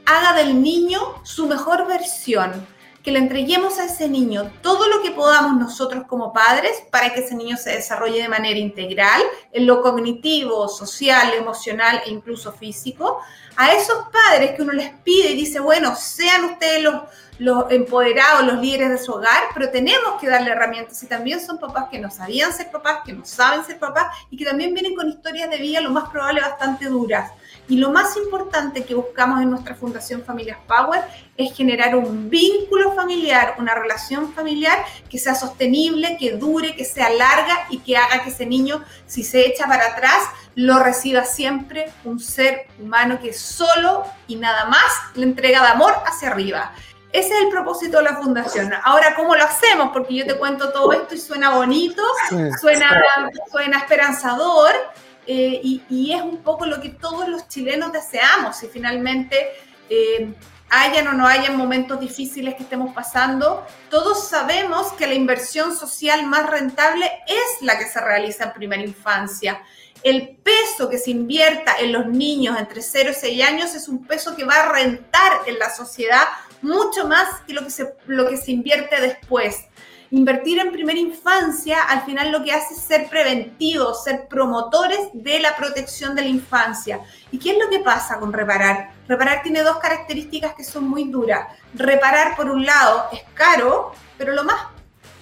[0.06, 2.65] haga del niño su mejor versión,
[3.06, 7.20] que le entreguemos a ese niño todo lo que podamos nosotros como padres para que
[7.20, 13.20] ese niño se desarrolle de manera integral en lo cognitivo, social, emocional e incluso físico.
[13.58, 16.84] A esos padres que uno les pide y dice, bueno, sean ustedes
[17.38, 21.04] los, empoderados, los líderes de su hogar, pero tenemos que darle herramientas.
[21.04, 24.38] Y también son papás que no sabían ser papás, que no saben ser papás y
[24.38, 27.32] que también vienen con historias de vida, lo más probable, bastante duras.
[27.67, 31.01] Y lo más importante que buscamos en nuestra Fundación Familias Power
[31.36, 37.10] es generar un vínculo familiar, una relación familiar que sea sostenible, que dure, que sea
[37.10, 40.21] larga y que haga que ese niño, si se echa para atrás,
[40.54, 45.93] lo reciba siempre un ser humano que solo y nada más le entrega de amor
[46.06, 46.71] hacia arriba.
[47.12, 48.73] Ese es el propósito de la fundación.
[48.84, 49.91] Ahora, ¿cómo lo hacemos?
[49.93, 52.04] Porque yo te cuento todo esto y suena bonito,
[52.60, 54.73] suena, suena esperanzador,
[55.28, 59.48] eh, y, es un poco lo que todos los chilenos deseamos, si finalmente
[59.90, 60.34] eh,
[60.70, 66.26] hayan o no hayan momentos difíciles que estemos pasando, todos sabemos que la inversión social
[66.26, 69.62] más rentable es la que se realiza en primera infancia.
[70.04, 74.06] El peso que se invierta en los niños entre 0 y 6 años es un
[74.06, 76.26] peso que va a rentar en la sociedad
[76.62, 79.66] mucho más que lo que se, lo que se invierte después.
[80.12, 85.39] Invertir en primera infancia al final lo que hace es ser preventivos, ser promotores de
[85.39, 87.02] la protección de la infancia.
[87.32, 88.91] ¿Y qué es lo que pasa con reparar?
[89.08, 91.48] Reparar tiene dos características que son muy duras.
[91.74, 94.62] Reparar, por un lado, es caro, pero lo más,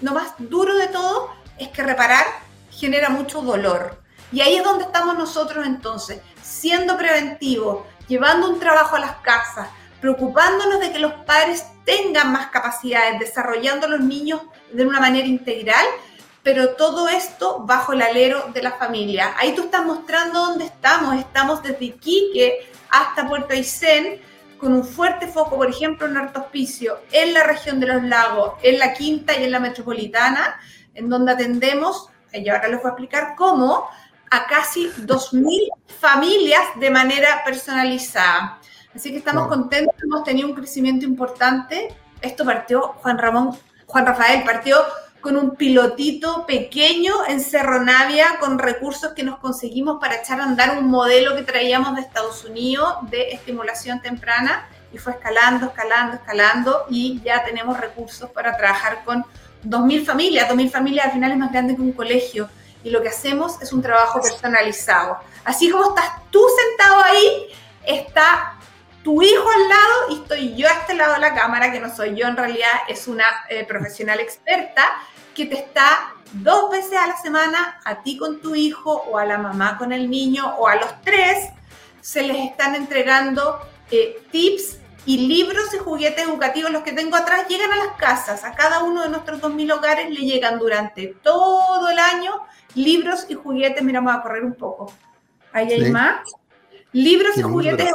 [0.02, 2.26] lo más duro de todo es que reparar
[2.70, 4.02] genera mucho dolor.
[4.34, 9.70] Y ahí es donde estamos nosotros entonces, siendo preventivos, llevando un trabajo a las casas,
[10.02, 14.42] preocupándonos de que los padres tengan más capacidades, desarrollando a los niños
[14.72, 15.86] de una manera integral,
[16.44, 19.34] pero todo esto bajo el alero de la familia.
[19.38, 21.16] Ahí tú estás mostrando dónde estamos.
[21.16, 24.22] Estamos desde Iquique hasta Puerto Aysén,
[24.58, 28.54] con un fuerte foco, por ejemplo, en Alto Hospicio, en la región de los lagos,
[28.62, 30.60] en la Quinta y en la Metropolitana,
[30.94, 33.90] en donde atendemos, y ahora les voy a explicar cómo,
[34.32, 35.70] a casi 2.000
[36.00, 38.60] familias de manera personalizada.
[38.96, 41.96] Así que estamos contentos, hemos tenido un crecimiento importante.
[42.22, 44.78] Esto partió, Juan Ramón, Juan Rafael partió
[45.20, 50.44] con un pilotito pequeño en Cerro Navia con recursos que nos conseguimos para echar a
[50.44, 56.18] andar un modelo que traíamos de Estados Unidos de estimulación temprana y fue escalando, escalando,
[56.18, 59.26] escalando y ya tenemos recursos para trabajar con
[59.66, 60.50] 2.000 familias.
[60.50, 62.50] 2.000 familias al final es más grande que un colegio
[62.84, 65.18] y lo que hacemos es un trabajo personalizado.
[65.46, 67.48] Así como estás tú sentado ahí,
[67.86, 68.58] está
[69.04, 71.94] tu hijo al lado y estoy yo a este lado de la cámara, que no
[71.94, 74.84] soy yo en realidad, es una eh, profesional experta
[75.36, 79.26] que te está dos veces a la semana, a ti con tu hijo o a
[79.26, 81.50] la mamá con el niño o a los tres,
[82.02, 83.60] se les están entregando
[83.92, 88.46] eh, tips y libros y juguetes educativos, los que tengo atrás, llegan a las casas.
[88.46, 92.42] A cada uno de nuestros 2.000 hogares le llegan durante todo el año
[92.76, 93.84] libros y juguetes.
[93.84, 94.94] Mira, vamos a correr un poco.
[95.52, 96.22] Ahí hay más.
[96.94, 97.92] Libros y juguetes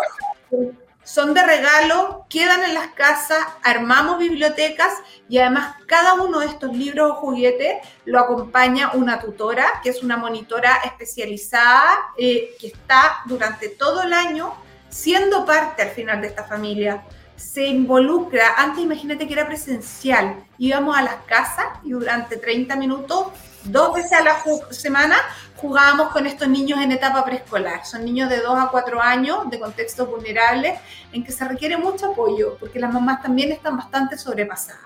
[1.08, 4.92] son de regalo, quedan en las casas, armamos bibliotecas
[5.26, 10.02] y además cada uno de estos libros o juguetes lo acompaña una tutora, que es
[10.02, 14.52] una monitora especializada eh, que está durante todo el año
[14.90, 17.02] siendo parte al final de esta familia.
[17.36, 23.28] Se involucra, antes imagínate que era presencial, íbamos a las casas y durante 30 minutos,
[23.64, 24.36] dos veces a la
[24.70, 25.16] semana,
[25.56, 27.84] jugábamos con estos niños en etapa preescolar.
[27.84, 30.78] Son niños de 2 a 4 años, de contextos vulnerables,
[31.12, 34.80] en que se requiere mucho apoyo, porque las mamás también están bastante sobrepasadas.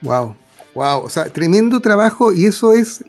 [0.00, 0.36] Wow,
[0.74, 3.04] wow, o sea, tremendo trabajo y eso es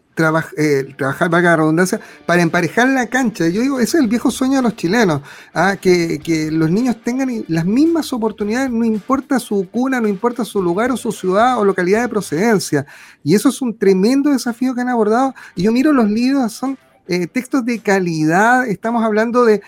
[0.57, 3.47] eh, trabajar, valga la redundancia, para emparejar la cancha.
[3.47, 5.21] Yo digo, ese es el viejo sueño de los chilenos,
[5.53, 5.75] ¿ah?
[5.79, 10.61] que, que, los niños tengan las mismas oportunidades, no importa su cuna, no importa su
[10.61, 12.85] lugar o su ciudad o localidad de procedencia.
[13.23, 15.33] Y eso es un tremendo desafío que han abordado.
[15.55, 19.61] Y yo miro los libros, son eh, textos de calidad, estamos hablando de,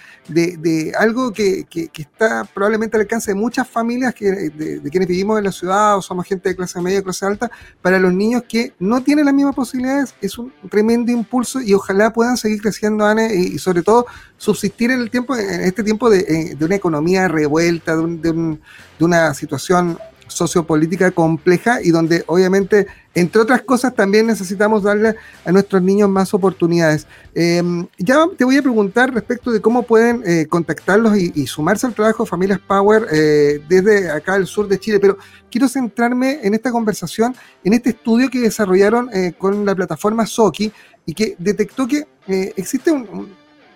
[0.97, 1.65] algo que,
[1.97, 6.01] está probablemente al alcance de muchas familias que, de, quienes vivimos en la ciudad o
[6.01, 9.53] somos gente de clase media, clase alta, para los niños que no tienen las mismas
[9.53, 14.05] posibilidades, es un tremendo impulso y ojalá puedan seguir creciendo, Anne, y, sobre todo
[14.37, 18.57] subsistir en el tiempo, en este tiempo de, eh, una economía revuelta, de,
[18.97, 25.51] de una situación sociopolítica compleja y donde obviamente, entre otras cosas, también necesitamos darle a
[25.51, 27.07] nuestros niños más oportunidades.
[27.33, 31.93] Em, ya te voy a preguntar respecto de cómo pueden eh, contactarlos y, sumarse al
[31.93, 35.17] trabajo de Familias Power eh, desde acá al sur de Chile, pero
[35.51, 40.71] quiero centrarme en esta conversación, en este estudio que desarrollaron eh, con la plataforma Soki
[41.05, 43.29] y que detectó que existe un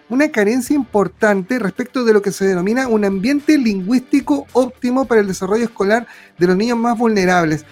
[0.10, 5.28] una carencia importante respecto de lo que se denomina un ambiente lingüístico óptimo para el
[5.28, 7.66] desarrollo escolar de los niños más vulnerables.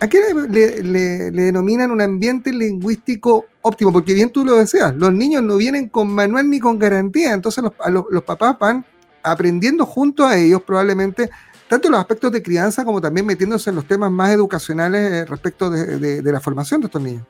[0.00, 3.92] ¿A qué le, denominan un ambiente lingüístico óptimo?
[3.92, 7.64] Porque bien tú lo deseas, los niños no vienen con manual ni con garantía, entonces
[8.10, 8.84] los, papás van
[9.22, 11.28] aprendiendo junto a ellos probablemente
[11.68, 15.70] tanto los aspectos de crianza como también metiéndose en los temas más educacionales eh, respecto
[15.70, 17.26] de la formación de estos niños.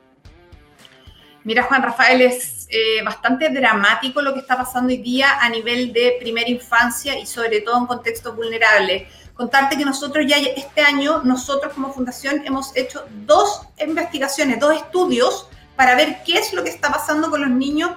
[1.43, 5.91] Mira, Juan Rafael, es eh, bastante dramático lo que está pasando hoy día a nivel
[5.91, 9.07] de primera infancia y sobre todo en contextos vulnerables.
[9.33, 15.47] Contarte que nosotros ya este año, nosotros como fundación hemos hecho dos investigaciones, dos estudios
[15.75, 17.91] para ver qué es lo que está pasando con los niños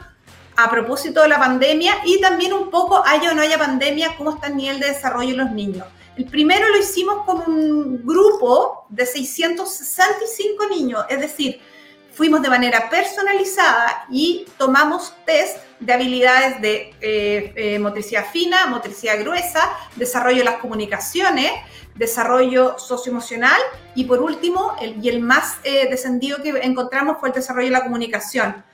[0.57, 4.37] a propósito de la pandemia y también un poco, haya o no haya pandemia, cómo
[4.37, 5.87] está el nivel de desarrollo de los niños.
[6.17, 11.61] El primero lo hicimos con un grupo de 665 niños, es decir,
[12.15, 19.19] fuimos de manera personalizada y tomamos test de habilidades de eh, eh, motricidad fina, motricidad
[19.21, 21.51] gruesa, desarrollo de las comunicaciones,
[21.95, 23.61] desarrollo socioemocional
[23.95, 27.73] y por último, el, y el más eh, descendido que encontramos fue el desarrollo de
[27.73, 28.65] la comunicación.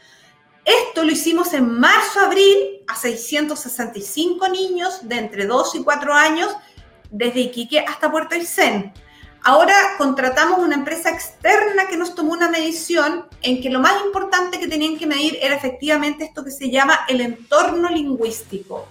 [0.64, 6.54] Esto lo hicimos en marzo-abril a 665 niños de entre 2 y 4 años,
[7.10, 8.92] desde Iquique hasta Puerto Aysén.
[9.42, 14.60] Ahora contratamos una empresa externa que nos tomó una medición en que lo más importante
[14.60, 18.86] que tenían que medir era efectivamente esto que se llama el entorno lingüístico.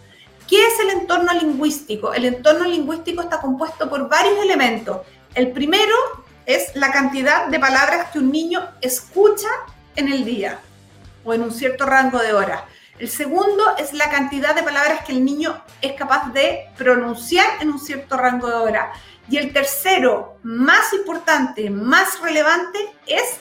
[0.48, 2.14] ¿Qué es el entorno lingüístico?
[2.14, 5.02] El entorno lingüístico está compuesto por varios elementos.
[5.36, 5.94] El primero
[6.48, 9.50] es la cantidad de palabras que un niño escucha
[9.96, 10.60] en el día
[11.24, 12.64] o en un cierto rango de horas.
[12.98, 17.70] El segundo es la cantidad de palabras que el niño es capaz de pronunciar en
[17.70, 18.98] un cierto rango de horas.
[19.30, 23.40] Y el tercero, más importante, más relevante, es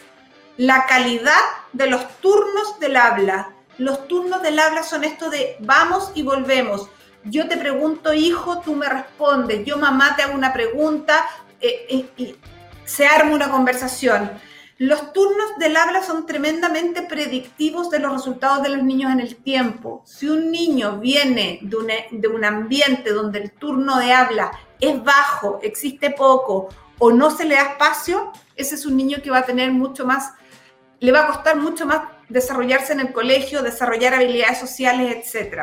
[0.58, 1.40] la calidad
[1.72, 3.54] de los turnos del habla.
[3.78, 6.90] Los turnos del habla son esto de vamos y volvemos.
[7.24, 9.64] Yo te pregunto, hijo, tú me respondes.
[9.64, 11.26] Yo, mamá, te hago una pregunta
[11.60, 12.36] eh, eh, y
[12.84, 14.30] se arma una conversación.
[14.78, 19.36] Los turnos del habla son tremendamente predictivos de los resultados de los niños en el
[19.36, 20.02] tiempo.
[20.06, 25.02] Si un niño viene de un, de un ambiente donde el turno de habla es
[25.02, 26.68] bajo, existe poco
[26.98, 30.04] o no se le da espacio, ese es un niño que va a tener mucho
[30.04, 30.32] más,
[31.00, 35.62] le va a costar mucho más desarrollarse en el colegio, desarrollar habilidades sociales, etc.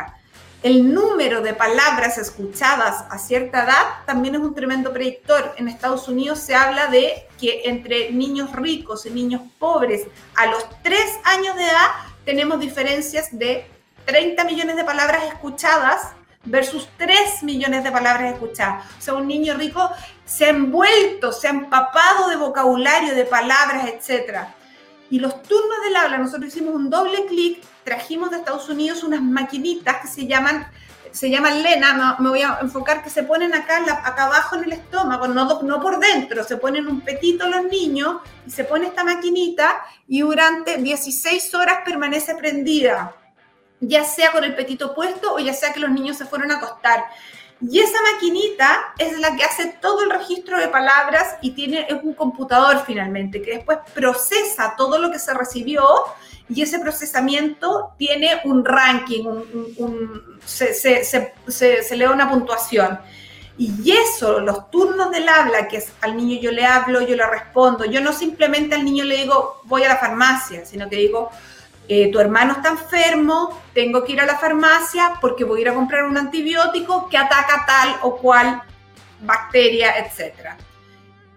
[0.64, 5.54] El número de palabras escuchadas a cierta edad también es un tremendo predictor.
[5.58, 10.66] En Estados Unidos se habla de que entre niños ricos y niños pobres a los
[10.82, 11.92] 3 años de edad
[12.24, 13.68] tenemos diferencias de
[14.06, 16.14] 30 millones de palabras escuchadas
[16.46, 18.86] versus 3 millones de palabras escuchadas.
[18.98, 19.90] O sea, un niño rico
[20.26, 24.40] se ha envuelto, se ha empapado de vocabulario, de palabras, etc.
[25.10, 29.22] Y los turnos del habla, nosotros hicimos un doble clic, trajimos de Estados Unidos unas
[29.22, 30.68] maquinitas que se llaman
[31.12, 34.74] se llaman Lena, me voy a enfocar que se ponen acá, acá abajo en el
[34.74, 39.06] estómago, no, no por dentro, se ponen un petito los niños y se pone esta
[39.06, 43.16] maquinita y durante 16 horas permanece prendida
[43.80, 46.58] ya sea con el petito puesto o ya sea que los niños se fueron a
[46.58, 47.06] acostar.
[47.62, 52.04] Y esa maquinita es la que hace todo el registro de palabras y tiene, es
[52.04, 55.84] un computador finalmente, que después procesa todo lo que se recibió
[56.50, 59.26] y ese procesamiento tiene un ranking,
[60.46, 63.00] se, se, le da una puntuación.
[63.58, 67.26] Y eso, los turnos del habla, que es al niño yo le hablo, yo le
[67.26, 71.32] respondo, yo no simplemente al niño le digo voy a la farmacia, sino que digo
[71.88, 75.70] eh, tu hermano está enfermo, tengo que ir a la farmacia porque voy a ir
[75.70, 78.62] a comprar un antibiótico que ataca tal o cual
[79.22, 80.56] bacteria, etc.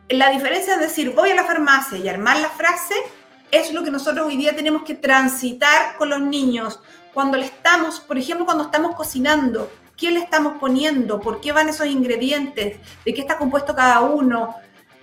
[0.08, 2.94] La diferencia es decir, voy a la farmacia y armar la frase
[3.50, 6.80] es lo que nosotros hoy día tenemos que transitar con los niños.
[7.12, 11.20] Cuando le estamos, por ejemplo, cuando estamos cocinando, ¿qué le estamos poniendo?
[11.20, 12.78] ¿Por qué van esos ingredientes?
[13.04, 14.54] ¿De qué está compuesto cada uno?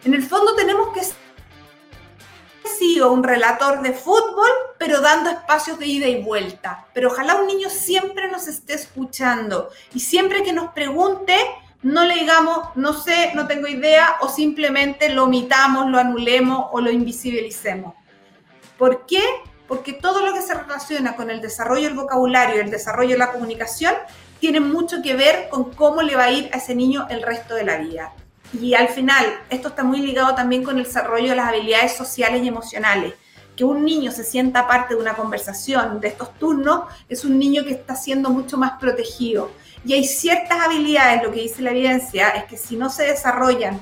[0.03, 1.01] En el fondo tenemos que
[2.65, 6.85] sido un relator de fútbol, pero dando espacios de ida y vuelta.
[6.93, 11.35] Pero ojalá un niño siempre nos esté escuchando y siempre que nos pregunte,
[11.81, 16.81] no le digamos, no sé, no tengo idea, o simplemente lo omitamos, lo anulemos o
[16.81, 17.93] lo invisibilicemos.
[18.77, 19.21] ¿Por qué?
[19.67, 23.31] Porque todo lo que se relaciona con el desarrollo del vocabulario el desarrollo de la
[23.31, 23.93] comunicación
[24.39, 27.55] tiene mucho que ver con cómo le va a ir a ese niño el resto
[27.55, 28.13] de la vida.
[28.61, 32.41] Y al final, esto está muy ligado también con el desarrollo de las habilidades sociales
[32.43, 33.13] y emocionales.
[33.55, 37.63] Que un niño se sienta parte de una conversación de estos turnos es un niño
[37.63, 39.51] que está siendo mucho más protegido.
[39.85, 43.79] Y hay ciertas habilidades, lo que dice la evidencia, es que si no se desarrollan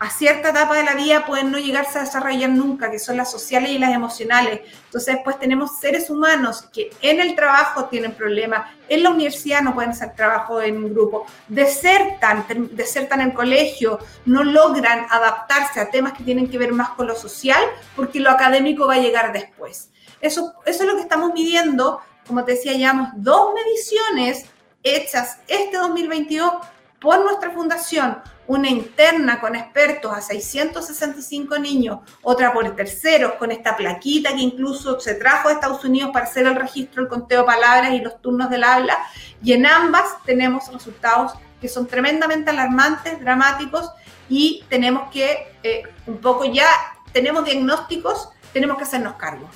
[0.00, 3.30] a cierta etapa de la vida pueden no llegarse a desarrollar nunca, que son las
[3.30, 4.62] sociales y las emocionales.
[4.86, 9.74] Entonces, después tenemos seres humanos que en el trabajo tienen problemas, en la universidad no
[9.74, 16.14] pueden hacer trabajo en un grupo, desertan, desertan en colegio, no logran adaptarse a temas
[16.14, 17.62] que tienen que ver más con lo social,
[17.94, 19.90] porque lo académico va a llegar después.
[20.22, 24.46] Eso, eso es lo que estamos midiendo, como te decía, llevamos dos mediciones
[24.82, 26.54] hechas este 2022
[27.00, 28.18] por nuestra fundación,
[28.50, 34.98] una interna con expertos a 665 niños, otra por terceros con esta plaquita que incluso
[34.98, 38.20] se trajo de Estados Unidos para hacer el registro, el conteo de palabras y los
[38.20, 38.98] turnos del habla,
[39.40, 43.88] y en ambas tenemos resultados que son tremendamente alarmantes, dramáticos,
[44.28, 46.66] y tenemos que, eh, un poco ya,
[47.12, 49.48] tenemos diagnósticos, tenemos que hacernos cargo.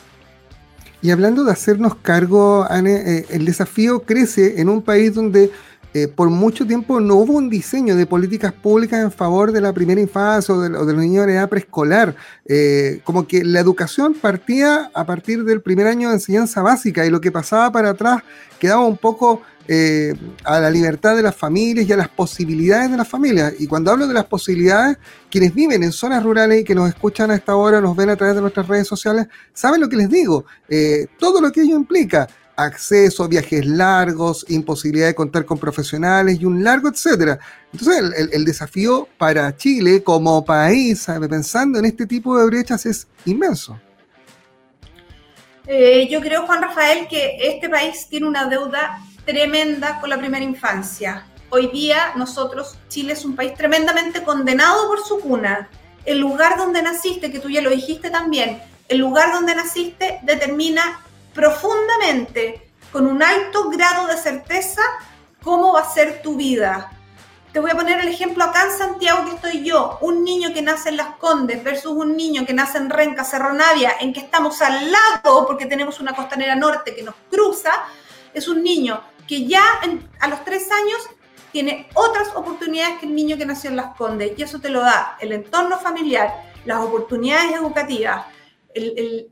[1.02, 5.50] Y hablando de hacernos cargo, Anne, eh, el desafío crece en un país donde
[5.96, 9.72] eh, por mucho tiempo no hubo un diseño de políticas públicas en favor de la
[9.72, 12.16] primera infancia o de, los niños de edad preescolar.
[12.46, 17.10] Eh, como que la educación partía a partir del primer año de enseñanza básica y
[17.10, 18.24] lo que pasaba para atrás
[18.58, 22.96] quedaba un poco eh, a la libertad de las familias y a las posibilidades de
[22.96, 23.54] las familias.
[23.60, 24.98] Y cuando hablo de las posibilidades,
[25.30, 28.16] quienes viven en zonas rurales y que nos escuchan a esta hora, nos ven a
[28.16, 30.44] través de nuestras redes sociales, saben lo que les digo.
[31.20, 32.26] todo lo que ello implica
[32.56, 37.38] acceso, viajes largos, imposibilidad de contar con profesionales y un largo etcétera.
[37.72, 43.78] Entonces el, desafío para Chile como país, pensando en este tipo de brechas, es inmenso.
[45.66, 50.44] Eh, yo creo, Juan Rafael, que este país tiene una deuda tremenda con la primera
[50.44, 51.26] infancia.
[51.48, 55.68] Hoy día nosotros, Chile es un país tremendamente condenado por su cuna.
[56.04, 61.00] El lugar donde naciste, que tú ya lo dijiste también, el lugar donde naciste determina
[61.34, 64.82] profundamente, con un alto grado de certeza,
[65.42, 66.90] cómo va a ser tu vida.
[67.52, 70.62] Te voy a poner el ejemplo acá en Santiago que estoy yo, un niño que
[70.62, 74.20] nace en Las Condes versus un niño que nace en Renca, Cerro Navia, en que
[74.20, 77.70] estamos al lado porque tenemos una costanera norte que nos cruza,
[78.32, 79.62] es un niño que ya
[80.20, 80.98] a los tres años
[81.52, 84.80] tiene otras oportunidades que el niño que nació en Las Condes y eso te lo
[84.80, 86.32] da el entorno familiar,
[86.64, 88.26] las oportunidades educativas,
[88.74, 89.30] el,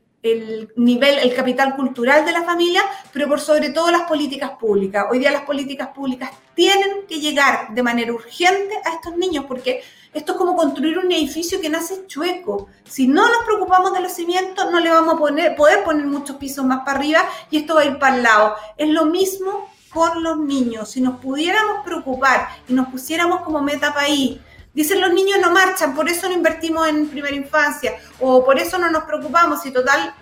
[0.75, 5.05] nivel, el capital cultural de la familia, pero por sobre todo las políticas públicas.
[5.11, 9.83] Hoy día las políticas públicas tienen que llegar de manera urgente a estos niños, porque
[10.13, 12.69] esto es como construir un edificio que nace chueco.
[12.85, 16.63] Si no nos preocupamos de los cimientos, no le vamos a poder poner muchos pisos
[16.65, 18.55] más para arriba y esto va a ir para el lado.
[18.77, 20.91] Es lo mismo con los niños.
[20.91, 24.39] Si nos pudiéramos preocupar y nos pusiéramos como meta país,
[24.73, 28.79] Dicen los niños no marchan, por eso no invertimos en primera infancia, o por eso
[28.79, 30.15] no nos preocupamos, y total,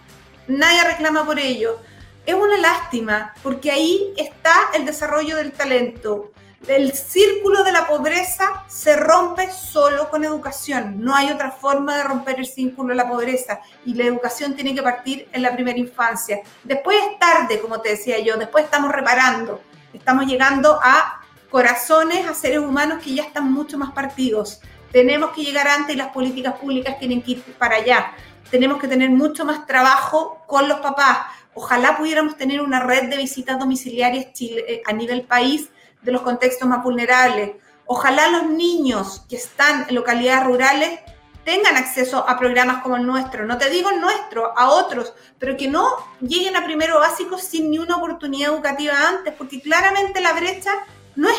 [0.47, 1.79] nadie reclama por ello.
[2.25, 6.31] Es una lástima, porque ahí está el desarrollo del talento.
[6.67, 11.03] El círculo de la pobreza se rompe solo con educación.
[11.03, 13.61] No hay otra forma de romper el círculo de la pobreza.
[13.83, 16.41] Y la educación tiene que partir en la primera infancia.
[16.63, 19.59] Después es tarde, como te decía yo, después estamos reparando.
[19.91, 21.20] Estamos llegando a
[21.51, 24.61] corazones a seres humanos que ya están mucho más partidos.
[24.91, 28.13] Tenemos que llegar antes y las políticas públicas tienen que ir para allá.
[28.49, 31.19] Tenemos que tener mucho más trabajo con los papás.
[31.53, 35.69] Ojalá pudiéramos tener una red de visitas domiciliarias eh, a nivel país
[36.01, 37.51] de los contextos más vulnerables.
[37.85, 40.99] Ojalá los niños que están en localidades rurales
[41.43, 43.45] tengan acceso a programas como el nuestro.
[43.45, 45.85] No te digo el nuestro, a otros, pero que no
[46.21, 50.71] lleguen a primero básico sin ni una oportunidad educativa antes, porque claramente la brecha
[51.15, 51.37] no es,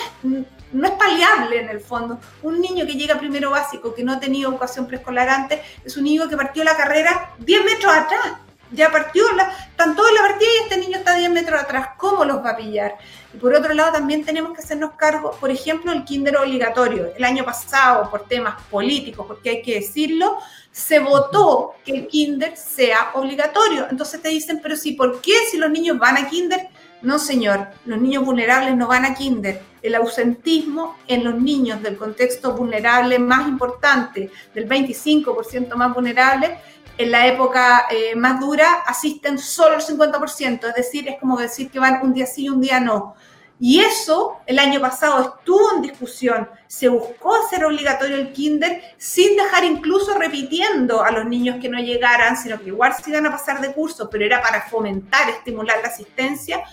[0.73, 2.18] no es paliable en el fondo.
[2.43, 6.05] Un niño que llega primero básico, que no ha tenido educación preescolar antes, es un
[6.05, 8.33] niño que partió la carrera 10 metros atrás.
[8.70, 11.91] Ya partió, la, están todos la partida y este niño está 10 metros atrás.
[11.99, 12.97] ¿Cómo los va a pillar?
[13.35, 17.12] Y por otro lado, también tenemos que hacernos cargo, por ejemplo, el kinder obligatorio.
[17.14, 20.39] El año pasado, por temas políticos, porque hay que decirlo,
[20.70, 23.89] se votó que el kinder sea obligatorio.
[23.91, 26.68] Entonces te dicen, pero sí, ¿por qué si los niños van a kinder?
[27.03, 29.61] No, señor, los niños vulnerables no van a kinder.
[29.82, 36.59] El ausentismo en los niños del contexto vulnerable más importante, del 25% más vulnerable,
[36.98, 41.70] en la época eh, más dura asisten solo el 50%, es decir, es como decir
[41.70, 43.16] que van un día sí y un día no.
[43.59, 46.48] Y eso el año pasado estuvo en discusión.
[46.66, 51.78] Se buscó hacer obligatorio el kinder sin dejar incluso repitiendo a los niños que no
[51.78, 55.78] llegaran, sino que igual se iban a pasar de curso, pero era para fomentar, estimular
[55.80, 56.64] la asistencia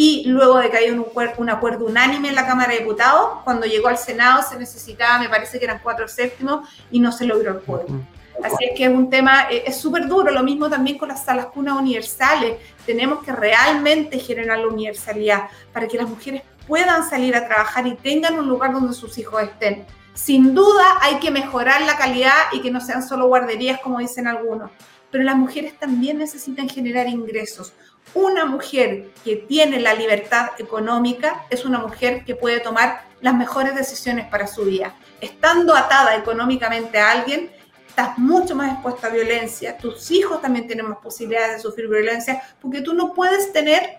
[0.00, 1.04] y luego de que haya un,
[1.38, 5.28] un, acuerdo unánime en la Cámara de Diputados, cuando llegó al Senado se necesitaba, me
[5.28, 8.00] parece que eran cuatro séptimos, y no se logró el acuerdo.
[8.44, 11.24] Así es que es un tema, eh, es súper duro, lo mismo también con las
[11.24, 12.58] salas cunas universales.
[12.86, 17.96] Tenemos que realmente generar la universalidad para que las mujeres puedan salir a trabajar y
[17.96, 19.84] tengan un lugar donde sus hijos estén.
[20.14, 24.28] Sin duda hay que mejorar la calidad y que no sean solo guarderías como dicen
[24.28, 24.70] algunos,
[25.10, 27.72] pero las mujeres también necesitan generar ingresos.
[28.14, 33.74] Una mujer que tiene la libertad económica es una mujer que puede tomar las mejores
[33.74, 34.94] decisiones para su vida.
[35.20, 37.50] Estando atada económicamente a alguien,
[37.86, 39.76] estás mucho más expuesta a violencia.
[39.76, 43.98] Tus hijos también tienen más posibilidades de sufrir violencia porque tú no puedes tener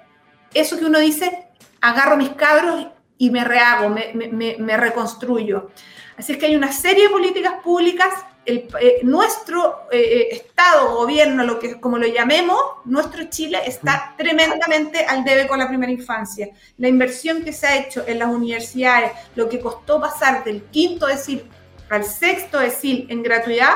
[0.53, 1.49] eso que uno dice,
[1.81, 2.87] agarro mis cabros
[3.17, 5.69] y me rehago, me, reconstruyo.
[6.17, 8.13] Así es que hay una serie de políticas públicas
[8.49, 15.05] eh, nuestro eh, eh, Estado, gobierno, lo que, como lo llamemos, nuestro Chile está tremendamente
[15.05, 16.49] al debe con la primera infancia.
[16.77, 21.07] La inversión que se ha hecho en las universidades, lo que costó pasar del quinto
[21.07, 21.43] decil
[21.89, 23.75] al sexto decil en gratuidad,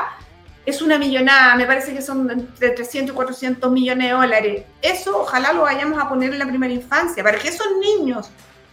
[0.65, 4.63] es una millonada, me parece que son de 300 y 400 millones de dólares.
[4.81, 8.29] Eso ojalá lo vayamos a poner en la primera infancia, para que esos niños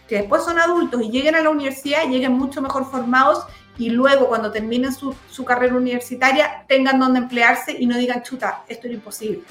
[0.07, 3.45] que después son adultos y lleguen a la universidad, lleguen mucho mejor formados
[3.77, 5.15] y luego cuando terminen su,
[5.45, 9.41] carrera universitaria tengan donde emplearse y no digan, chuta, esto es imposible.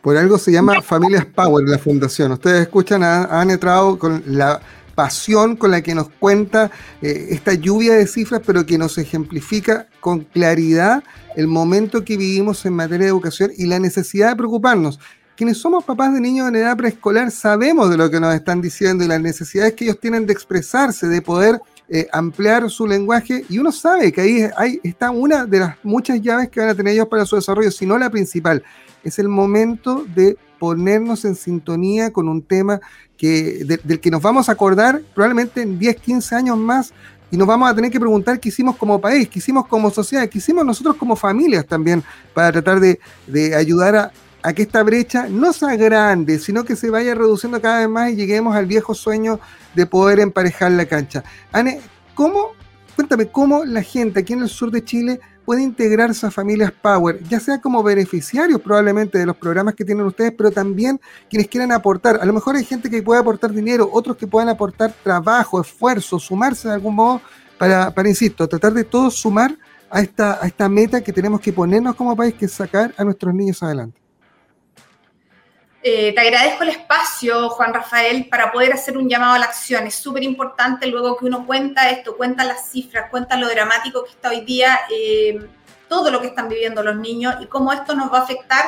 [0.00, 2.32] Por algo se llama Familias Power la fundación.
[2.32, 4.60] Ustedes escuchan a Anne con la
[4.94, 6.70] pasión con la que nos cuenta
[7.02, 11.02] eh, esta lluvia de cifras, pero que nos ejemplifica con claridad
[11.36, 15.00] el momento que vivimos en materia de educación y la necesidad de preocuparnos.
[15.36, 19.02] quienes somos papás de niños en edad preescolar sabemos de lo que nos están diciendo
[19.02, 21.58] y las necesidades que ellos tienen de expresarse, de poder
[21.88, 26.48] eh, ampliar su lenguaje y uno sabe que ahí, está una de las muchas llaves
[26.48, 28.62] que van a tener ellos para su desarrollo, si no la principal.
[29.02, 32.80] Es el momento de ponernos en sintonía con un tema
[33.18, 36.94] que, del que nos vamos a acordar probablemente en 10, 15 años más
[37.30, 40.26] y nos vamos a tener que preguntar qué hicimos como país, qué hicimos como sociedad,
[40.28, 44.12] qué hicimos nosotros como familias también para tratar de, de ayudar a,
[44.44, 48.10] a que esta brecha no sea grande, sino que se vaya reduciendo cada vez más
[48.12, 49.40] y lleguemos al viejo sueño
[49.74, 51.24] de poder emparejar la cancha.
[51.50, 51.80] Anne,
[52.14, 52.50] ¿cómo,
[52.94, 57.22] cuéntame, cómo la gente aquí en el sur de Chile puede integrarse a familias Power,
[57.24, 61.72] ya sea como beneficiarios probablemente de los programas que tienen ustedes, pero también quienes quieran
[61.72, 62.18] aportar.
[62.20, 66.18] A lo mejor hay gente que puede aportar dinero, otros que puedan aportar trabajo, esfuerzo,
[66.18, 67.22] sumarse de algún modo
[67.56, 69.56] para, para insisto, tratar de todos sumar
[69.88, 73.04] a esta, a esta meta que tenemos que ponernos como país, que es sacar a
[73.04, 74.03] nuestros niños adelante.
[75.86, 79.86] Eh, te agradezco el espacio, Juan Rafael, para poder hacer un llamado a la acción.
[79.86, 84.12] Es súper importante luego que uno cuenta esto, cuenta las cifras, cuenta lo dramático que
[84.12, 85.46] está hoy día, eh,
[85.86, 88.64] todo lo que están viviendo los niños y cómo esto nos va a afectar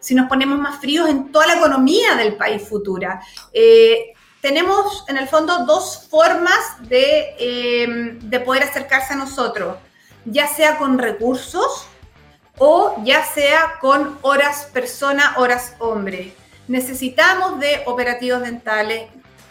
[0.00, 3.20] si nos ponemos más fríos en toda la economía del país futura.
[3.52, 9.76] Eh, tenemos en el fondo dos formas de, de poder acercarse a nosotros,
[10.24, 11.86] ya sea con recursos
[12.56, 16.34] o ya sea con horas persona, horas hombre
[16.68, 19.04] necesitamos de operativos dentales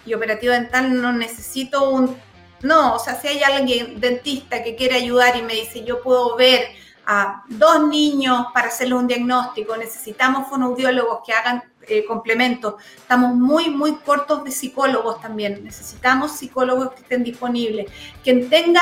[0.05, 2.17] y operativo dental no necesito un...
[2.61, 6.37] No, o sea, si hay alguien dentista que quiere ayudar y me dice, yo puedo
[6.37, 6.69] ver
[7.05, 13.69] a dos niños para hacerle un diagnóstico, necesitamos fonoaudiólogos que hagan eh, complementos, estamos muy,
[13.69, 17.91] muy cortos de psicólogos también, necesitamos psicólogos que estén disponibles,
[18.23, 18.81] quien tenga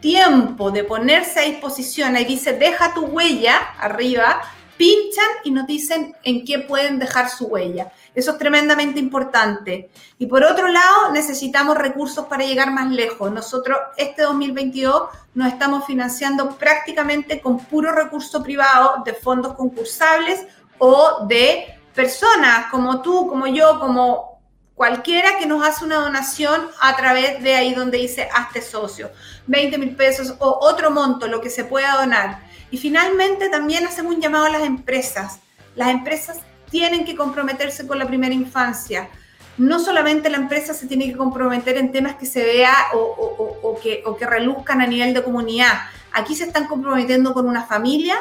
[0.00, 4.40] tiempo de ponerse a disposición, ahí dice, deja tu huella arriba,
[4.78, 7.92] pinchan y nos dicen en qué pueden dejar su huella.
[8.14, 9.90] Eso es tremendamente importante.
[10.18, 13.30] Y por otro lado, necesitamos recursos para llegar más lejos.
[13.30, 15.02] Nosotros este 2022
[15.34, 20.46] nos estamos financiando prácticamente con puro recurso privado de fondos concursables
[20.78, 24.38] o de personas como tú, como yo, como
[24.74, 29.10] cualquiera que nos hace una donación a través de ahí donde dice hazte socio,
[29.48, 32.47] 20 mil pesos o otro monto, lo que se pueda donar.
[32.70, 35.40] Y finalmente también hacemos un llamado a las empresas.
[35.74, 36.38] Las empresas
[36.70, 39.08] tienen que comprometerse con la primera infancia.
[39.56, 44.02] No solamente la empresa se tiene que comprometer en temas que se vea o, que,
[44.06, 45.72] o que reluzcan a nivel de comunidad.
[46.12, 48.16] Aquí se están comprometiendo con una familia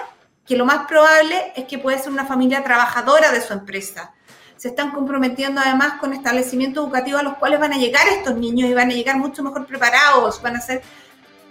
[0.45, 4.13] que lo más probable es que puede ser una familia trabajadora de su empresa.
[4.55, 8.69] Se están comprometiendo además con establecimientos educativos a los cuales van a llegar estos niños
[8.69, 10.41] y van a llegar mucho mejor preparados.
[10.41, 10.81] Van a ser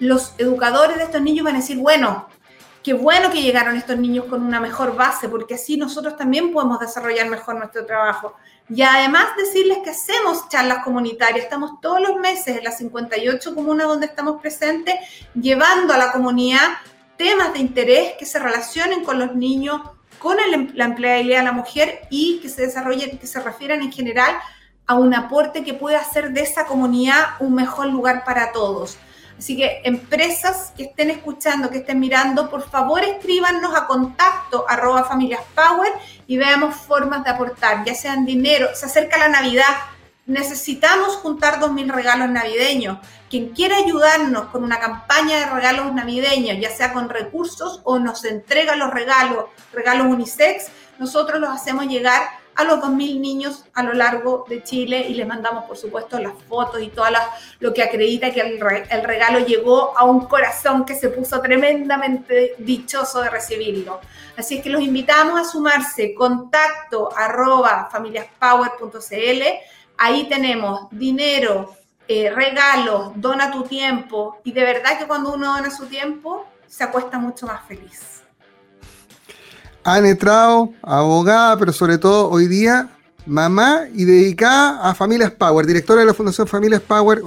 [0.01, 2.27] los educadores de estos niños van a decir, bueno,
[2.87, 6.79] qué bueno que llegaron estos niños con una mejor base, porque así nosotros también podemos
[6.79, 8.35] desarrollar mejor nuestro trabajo.
[8.69, 13.89] Y además decirles que hacemos charlas comunitarias, estamos todos los meses en las 58 comunas
[13.89, 14.95] donde estamos presentes,
[15.35, 16.75] llevando a la comunidad
[17.17, 19.81] temas de interés que se relacionen con los niños,
[20.21, 23.91] con em-, la empleabilidad de la mujer y que se desarrollen, que se refieran en
[23.91, 24.37] general
[24.87, 28.97] a un aporte que pueda hacer de esa comunidad un mejor lugar para todos.
[29.39, 35.05] Así que empresas que estén escuchando, que estén mirando, por favor escríbanos a contacto arroba
[35.05, 35.93] familias power
[36.27, 39.77] y veamos formas de aportar, ya sean dinero, se acerca la Navidad,
[40.25, 42.99] necesitamos juntar 2.000 regalos navideños.
[43.31, 48.25] Quien quiera ayudarnos con una campaña de regalos navideños, ya sea con recursos o nos
[48.25, 50.69] entrega los regalos, regalos unisex,
[50.99, 52.23] nosotros los hacemos llegar
[52.57, 56.33] a los 2.000 niños a lo largo de Chile y les mandamos, por supuesto, las
[56.49, 57.07] fotos y todo
[57.61, 58.59] lo que acredita que el,
[59.05, 64.01] regalo llegó a un corazón que se puso tremendamente dichoso de recibirlo.
[64.37, 69.43] Así es que los invitamos a sumarse, contacto arroba familiaspower.cl.
[69.99, 71.77] Ahí tenemos dinero,
[72.09, 76.85] eh, regalos, dona tu tiempo y de verdad que cuando uno dona su tiempo se
[76.85, 78.16] acuesta mucho más feliz.
[79.87, 82.91] Anne Trao, abogada, pero sobre todo hoy día
[83.25, 87.23] mamá y dedicada a Familias Power, directora de la Fundación Familias Power.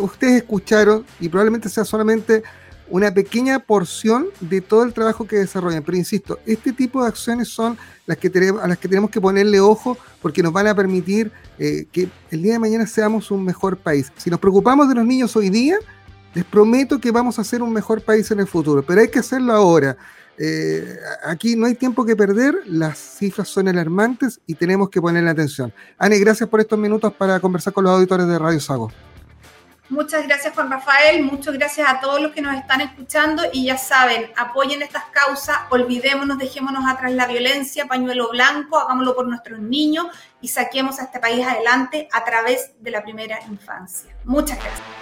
[0.00, 2.42] Ustedes escucharon y probablemente sea solamente
[2.88, 5.84] una pequeña porción de todo el trabajo que desarrollan.
[5.84, 9.60] Pero insisto, este tipo de acciones son las que a las que tenemos que ponerle
[9.60, 13.76] ojo porque nos van a permitir eh, que el día de mañana seamos un mejor
[13.76, 14.12] país.
[14.16, 15.76] Si nos preocupamos de los niños hoy día,
[16.34, 19.20] les prometo que vamos a ser un mejor país en el futuro, pero hay que
[19.20, 19.96] hacerlo ahora.
[20.38, 25.30] Eh, aquí no hay tiempo que perder, las cifras son alarmantes y tenemos que ponerle
[25.30, 25.72] atención.
[25.98, 28.90] Ani, gracias por estos minutos para conversar con los auditores de Radio Sago.
[29.92, 33.76] Muchas gracias Juan Rafael, muchas gracias a todos los que nos están escuchando y ya
[33.76, 40.06] saben, apoyen estas causas, olvidémonos, dejémonos atrás la violencia, pañuelo blanco, hagámoslo por nuestros niños
[40.40, 44.16] y saquemos a este país adelante a través de la primera infancia.
[44.24, 45.01] Muchas gracias.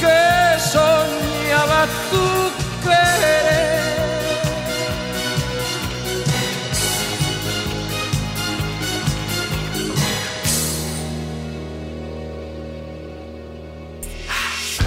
[0.00, 2.50] que soñaba tu
[2.82, 3.76] querer.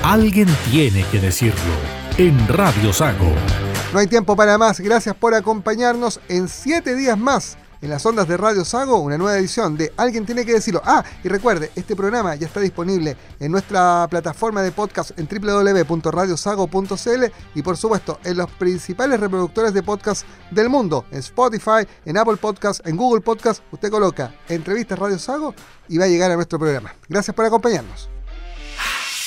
[0.04, 1.54] Alguien tiene que decirlo
[2.18, 3.32] en Radio Sago.
[3.94, 4.80] No hay tiempo para más.
[4.80, 9.38] Gracias por acompañarnos en siete días más en las ondas de Radio Sago, una nueva
[9.38, 10.82] edición de Alguien tiene que decirlo.
[10.84, 17.24] Ah, y recuerde, este programa ya está disponible en nuestra plataforma de podcast en www.radiosago.cl
[17.56, 22.38] y por supuesto en los principales reproductores de podcast del mundo, en Spotify, en Apple
[22.38, 23.64] Podcast, en Google Podcast.
[23.72, 25.54] Usted coloca entrevistas Radio Sago
[25.88, 26.94] y va a llegar a nuestro programa.
[27.08, 28.10] Gracias por acompañarnos.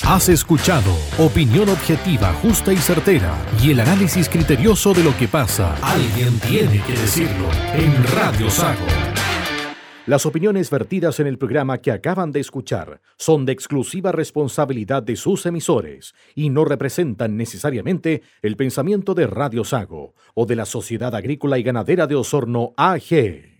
[0.01, 5.75] Has escuchado opinión objetiva, justa y certera y el análisis criterioso de lo que pasa.
[5.83, 8.87] Alguien tiene que decirlo en Radio Sago.
[10.07, 15.15] Las opiniones vertidas en el programa que acaban de escuchar son de exclusiva responsabilidad de
[15.15, 21.15] sus emisores y no representan necesariamente el pensamiento de Radio Sago o de la Sociedad
[21.15, 23.52] Agrícola y Ganadera de Osorno AG.